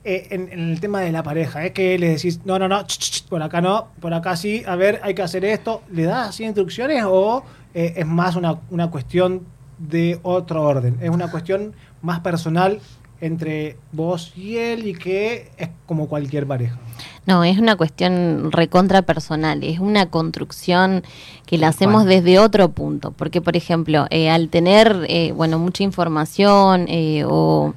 [0.04, 2.86] eh, en, en el tema de la pareja, es que le decís, no, no, no,
[2.86, 5.82] ch, ch, ch, por acá no, por acá sí, a ver, hay que hacer esto,
[5.90, 7.44] ¿le das así instrucciones o
[7.79, 9.47] eh, es más una, una cuestión
[9.79, 10.99] de otro orden?
[11.01, 12.81] Es una cuestión más personal
[13.20, 16.79] entre vos y él y que es como cualquier pareja.
[17.26, 21.03] No, es una cuestión recontra personal, es una construcción
[21.47, 25.83] que la hacemos desde otro punto, porque por ejemplo, eh, al tener, eh, bueno, mucha
[25.83, 27.74] información eh, o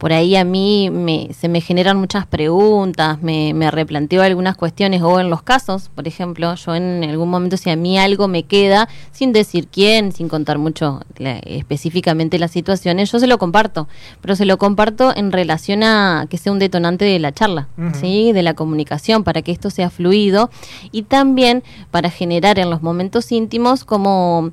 [0.00, 5.02] por ahí a mí me, se me generan muchas preguntas, me, me replanteo algunas cuestiones
[5.02, 8.44] o en los casos, por ejemplo, yo en algún momento si a mí algo me
[8.44, 13.88] queda, sin decir quién, sin contar mucho la- específicamente las situaciones, yo se lo comparto,
[14.22, 17.68] pero se lo comparto en relación a que sea un detonante de la charla.
[17.94, 18.32] ¿sí?
[18.32, 20.50] de la comunicación, para que esto sea fluido
[20.92, 24.52] y también para generar en los momentos íntimos como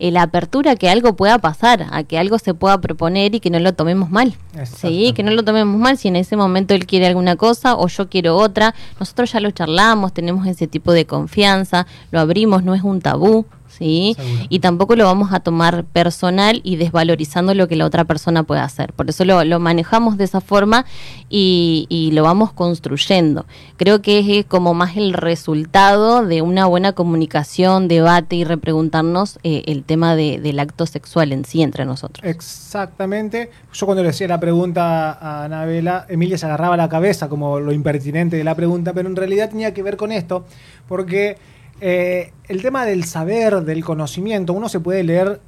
[0.00, 3.40] eh, la apertura a que algo pueda pasar, a que algo se pueda proponer y
[3.40, 4.34] que no lo tomemos mal.
[4.66, 7.88] Sí, que no lo tomemos mal si en ese momento él quiere alguna cosa o
[7.88, 8.74] yo quiero otra.
[8.98, 13.46] Nosotros ya lo charlamos, tenemos ese tipo de confianza, lo abrimos, no es un tabú.
[13.78, 14.14] ¿Sí?
[14.16, 14.44] Seguro.
[14.48, 18.60] Y tampoco lo vamos a tomar personal y desvalorizando lo que la otra persona puede
[18.60, 18.92] hacer.
[18.92, 20.84] Por eso lo, lo manejamos de esa forma
[21.28, 23.46] y, y lo vamos construyendo.
[23.76, 29.62] Creo que es como más el resultado de una buena comunicación, debate y repreguntarnos eh,
[29.66, 32.24] el tema de- del acto sexual en sí entre nosotros.
[32.28, 33.50] Exactamente.
[33.72, 37.72] Yo cuando le hacía la pregunta a Anabela, Emilia se agarraba la cabeza como lo
[37.72, 40.44] impertinente de la pregunta, pero en realidad tenía que ver con esto,
[40.86, 41.36] porque
[41.80, 45.40] eh, el tema del saber, del conocimiento, uno se puede leer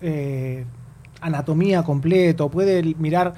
[0.00, 0.64] eh,
[1.20, 3.34] anatomía completo, puede mirar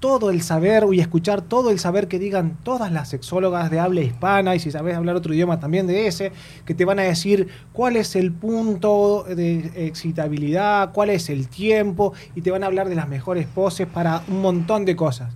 [0.00, 4.00] todo el saber y escuchar todo el saber que digan todas las sexólogas de habla
[4.00, 6.32] hispana y si sabes hablar otro idioma también de ese,
[6.64, 12.14] que te van a decir cuál es el punto de excitabilidad, cuál es el tiempo
[12.34, 15.34] y te van a hablar de las mejores poses para un montón de cosas.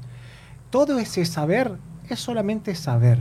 [0.70, 1.74] Todo ese saber
[2.09, 3.20] es solamente saber.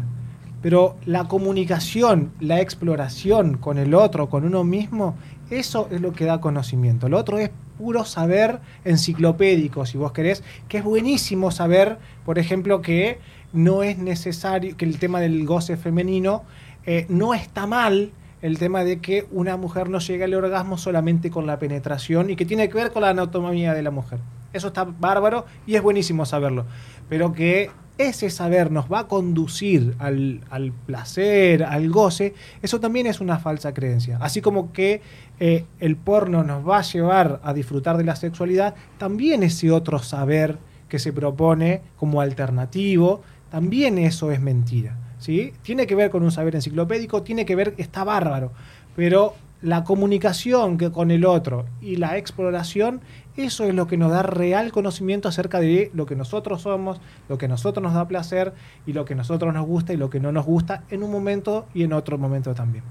[0.66, 5.16] Pero la comunicación, la exploración con el otro, con uno mismo,
[5.52, 7.08] eso es lo que da conocimiento.
[7.08, 12.82] Lo otro es puro saber enciclopédico, si vos querés, que es buenísimo saber, por ejemplo,
[12.82, 13.20] que
[13.54, 16.42] no es necesario, que el tema del goce femenino
[16.88, 18.10] eh, no está mal,
[18.42, 22.36] el tema de que una mujer no llega al orgasmo solamente con la penetración y
[22.36, 24.18] que tiene que ver con la anatomía de la mujer.
[24.52, 26.66] Eso está bárbaro y es buenísimo saberlo.
[27.08, 33.08] Pero que ese saber nos va a conducir al, al, placer, al goce, eso también
[33.08, 34.18] es una falsa creencia.
[34.22, 35.02] Así como que
[35.40, 40.00] eh, el porno nos va a llevar a disfrutar de la sexualidad, también ese otro
[40.00, 40.58] saber
[40.90, 44.98] que se propone como alternativo, también eso es mentira.
[45.20, 45.54] ¿sí?
[45.62, 48.52] Tiene que ver con un saber enciclopédico, tiene que ver, está bárbaro,
[48.96, 53.02] pero la comunicación que con el otro y la exploración,
[53.36, 57.38] eso es lo que nos da real conocimiento acerca de lo que nosotros somos, lo
[57.38, 58.54] que a nosotros nos da placer
[58.86, 61.12] y lo que a nosotros nos gusta y lo que no nos gusta en un
[61.12, 62.84] momento y en otro momento también.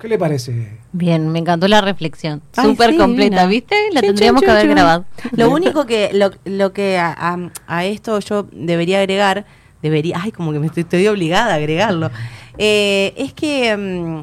[0.00, 0.78] ¿Qué le parece?
[0.92, 2.40] Bien, me encantó la reflexión.
[2.52, 3.74] Súper completa, ¿viste?
[3.92, 5.06] La tendríamos que haber grabado.
[5.32, 9.44] Lo único que, lo, lo que a, a, a, esto yo debería agregar,
[9.82, 12.10] debería, ay, como que me estoy, estoy obligada a agregarlo,
[12.58, 13.74] eh, es que...
[13.74, 14.22] Um,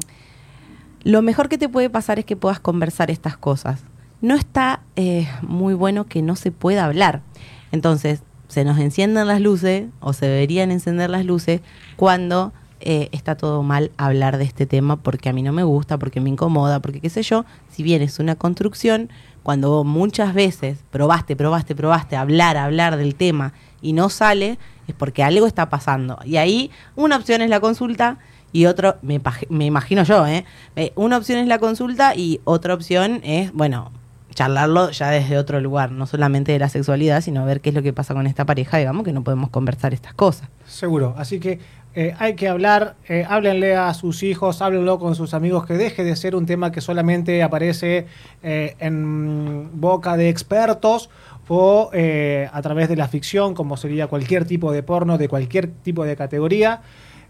[1.06, 3.80] lo mejor que te puede pasar es que puedas conversar estas cosas.
[4.22, 7.22] No está eh, muy bueno que no se pueda hablar.
[7.70, 11.60] Entonces, se nos encienden las luces, o se deberían encender las luces,
[11.94, 15.96] cuando eh, está todo mal hablar de este tema porque a mí no me gusta,
[15.96, 17.44] porque me incomoda, porque qué sé yo.
[17.70, 19.08] Si bien es una construcción,
[19.44, 25.22] cuando muchas veces probaste, probaste, probaste hablar, hablar del tema y no sale, es porque
[25.22, 26.18] algo está pasando.
[26.24, 28.18] Y ahí una opción es la consulta
[28.56, 29.20] y otro, me,
[29.66, 30.46] imagino yo, ¿eh?
[30.94, 33.92] Una opción es la consulta y otra opción es, bueno,
[34.34, 37.82] charlarlo ya desde otro lugar, no solamente de la sexualidad, sino ver qué es lo
[37.82, 40.48] que pasa con esta pareja, digamos, que no podemos conversar estas cosas.
[40.64, 41.58] Seguro, así que
[41.94, 46.02] eh, hay que hablar, eh, háblenle a sus hijos, háblenlo con sus amigos, que deje
[46.02, 48.06] de ser un tema que solamente aparece
[48.42, 51.10] eh, en boca de expertos
[51.48, 55.68] o eh, a través de la ficción, como sería cualquier tipo de porno, de cualquier
[55.68, 56.82] tipo de categoría.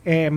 [0.09, 0.31] Eh,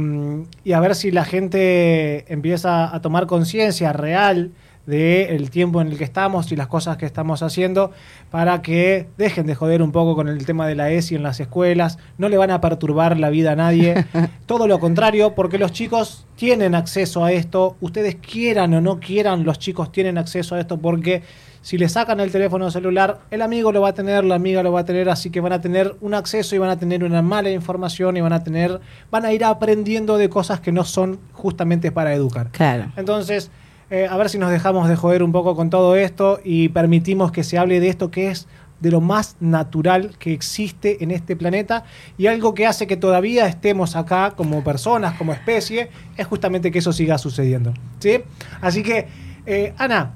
[0.63, 4.51] y a ver si la gente empieza a tomar conciencia real
[4.87, 7.91] del tiempo en el que estamos y las cosas que estamos haciendo
[8.31, 11.39] para que dejen de joder un poco con el tema de la ESI en las
[11.39, 14.05] escuelas, no le van a perturbar la vida a nadie,
[14.47, 19.43] todo lo contrario, porque los chicos tienen acceso a esto, ustedes quieran o no quieran,
[19.43, 21.21] los chicos tienen acceso a esto porque
[21.61, 24.71] si le sacan el teléfono celular, el amigo lo va a tener, la amiga lo
[24.71, 27.21] va a tener, así que van a tener un acceso y van a tener una
[27.21, 28.79] mala información y van a tener,
[29.11, 32.49] van a ir aprendiendo de cosas que no son justamente para educar.
[32.51, 32.91] Claro.
[32.95, 33.51] Entonces,
[33.89, 37.31] eh, a ver si nos dejamos de joder un poco con todo esto y permitimos
[37.31, 38.47] que se hable de esto que es
[38.79, 41.83] de lo más natural que existe en este planeta
[42.17, 46.79] y algo que hace que todavía estemos acá como personas, como especie, es justamente que
[46.79, 47.73] eso siga sucediendo.
[47.99, 48.21] ¿sí?
[48.61, 49.07] Así que,
[49.45, 50.13] eh, Ana,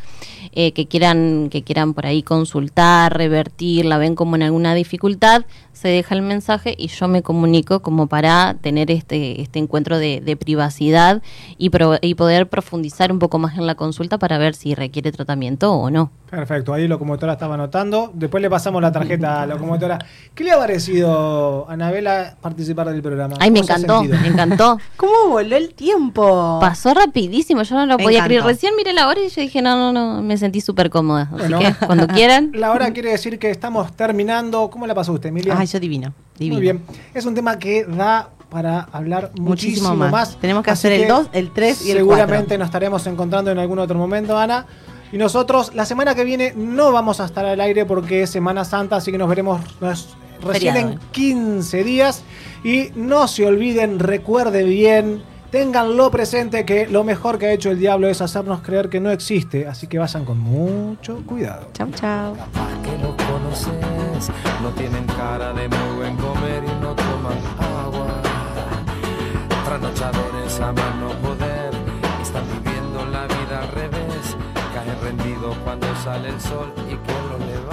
[0.53, 5.45] eh, que quieran que quieran por ahí consultar, revertir, la ven como en alguna dificultad,
[5.73, 10.21] se deja el mensaje y yo me comunico como para tener este este encuentro de,
[10.21, 11.23] de privacidad
[11.59, 15.13] y, pro, y poder profundizar un poco más en la consulta para ver si requiere
[15.13, 16.11] tratamiento o no.
[16.31, 18.11] Perfecto, ahí locomotora estaba anotando.
[18.15, 19.99] Después le pasamos la tarjeta a locomotora.
[20.35, 23.37] ¿Qué le ha parecido, Anabela, participar del programa?
[23.39, 24.79] Ay, me encantó, me encantó.
[24.97, 26.59] ¿Cómo voló el tiempo?
[26.61, 28.29] Pasó rapidísimo, yo no lo Me podía encantó.
[28.29, 28.45] creer.
[28.45, 31.29] Recién miré la hora y yo dije, no, no, no, me sentí súper cómoda.
[31.35, 31.59] Así Bueno.
[31.59, 32.53] que cuando quieran.
[32.55, 34.71] La hora quiere decir que estamos terminando.
[34.71, 35.53] ¿Cómo la pasó usted, Emilia?
[35.71, 36.55] Yo divino, divino.
[36.57, 36.83] Muy bien.
[37.15, 40.11] Es un tema que da para hablar muchísimo, Muchísimo más.
[40.13, 40.37] más.
[40.41, 42.59] Tenemos que Así hacer el que 2, el 3 y el Seguramente 4.
[42.59, 44.67] nos estaremos encontrando en algún otro momento, Ana.
[45.13, 48.65] Y nosotros la semana que viene no vamos a estar al aire porque es Semana
[48.65, 50.93] Santa, así que nos veremos nos- recién Feriado.
[50.95, 52.25] en 15 días.
[52.65, 57.79] Y no se olviden, recuerde bien Ténganlo presente que lo mejor que ha hecho el
[57.79, 61.69] diablo es hacernos creer que no existe, así que vayan con mucho cuidado.
[61.75, 62.35] Chau, chau.
[64.63, 68.09] No tienen cara de muy buen comer y no toman agua.
[69.65, 71.71] Trasnochadores a mano poder,
[72.21, 74.37] están viviendo la vida al revés,
[74.75, 77.72] caen rendido cuando sale el sol y que lo levanta.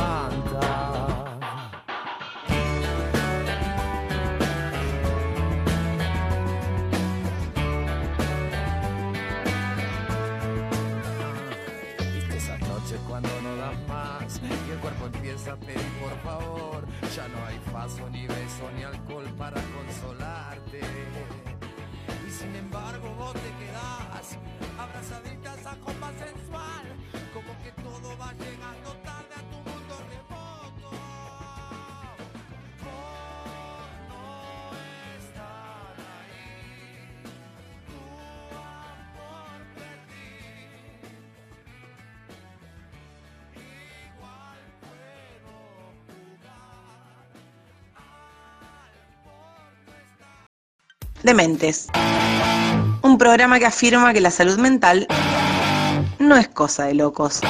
[15.14, 16.86] Empieza a pedir por favor.
[17.16, 20.82] Ya no hay paso, ni beso, ni alcohol para consolarte.
[22.28, 24.38] Y sin embargo vos te quedás
[24.78, 26.86] abrazadita a esa copa sensual.
[27.34, 28.89] Como que todo va llegando
[51.24, 51.88] Dementes.
[53.02, 55.08] Un programa que afirma que la salud mental
[56.18, 57.42] no es cosa de locos.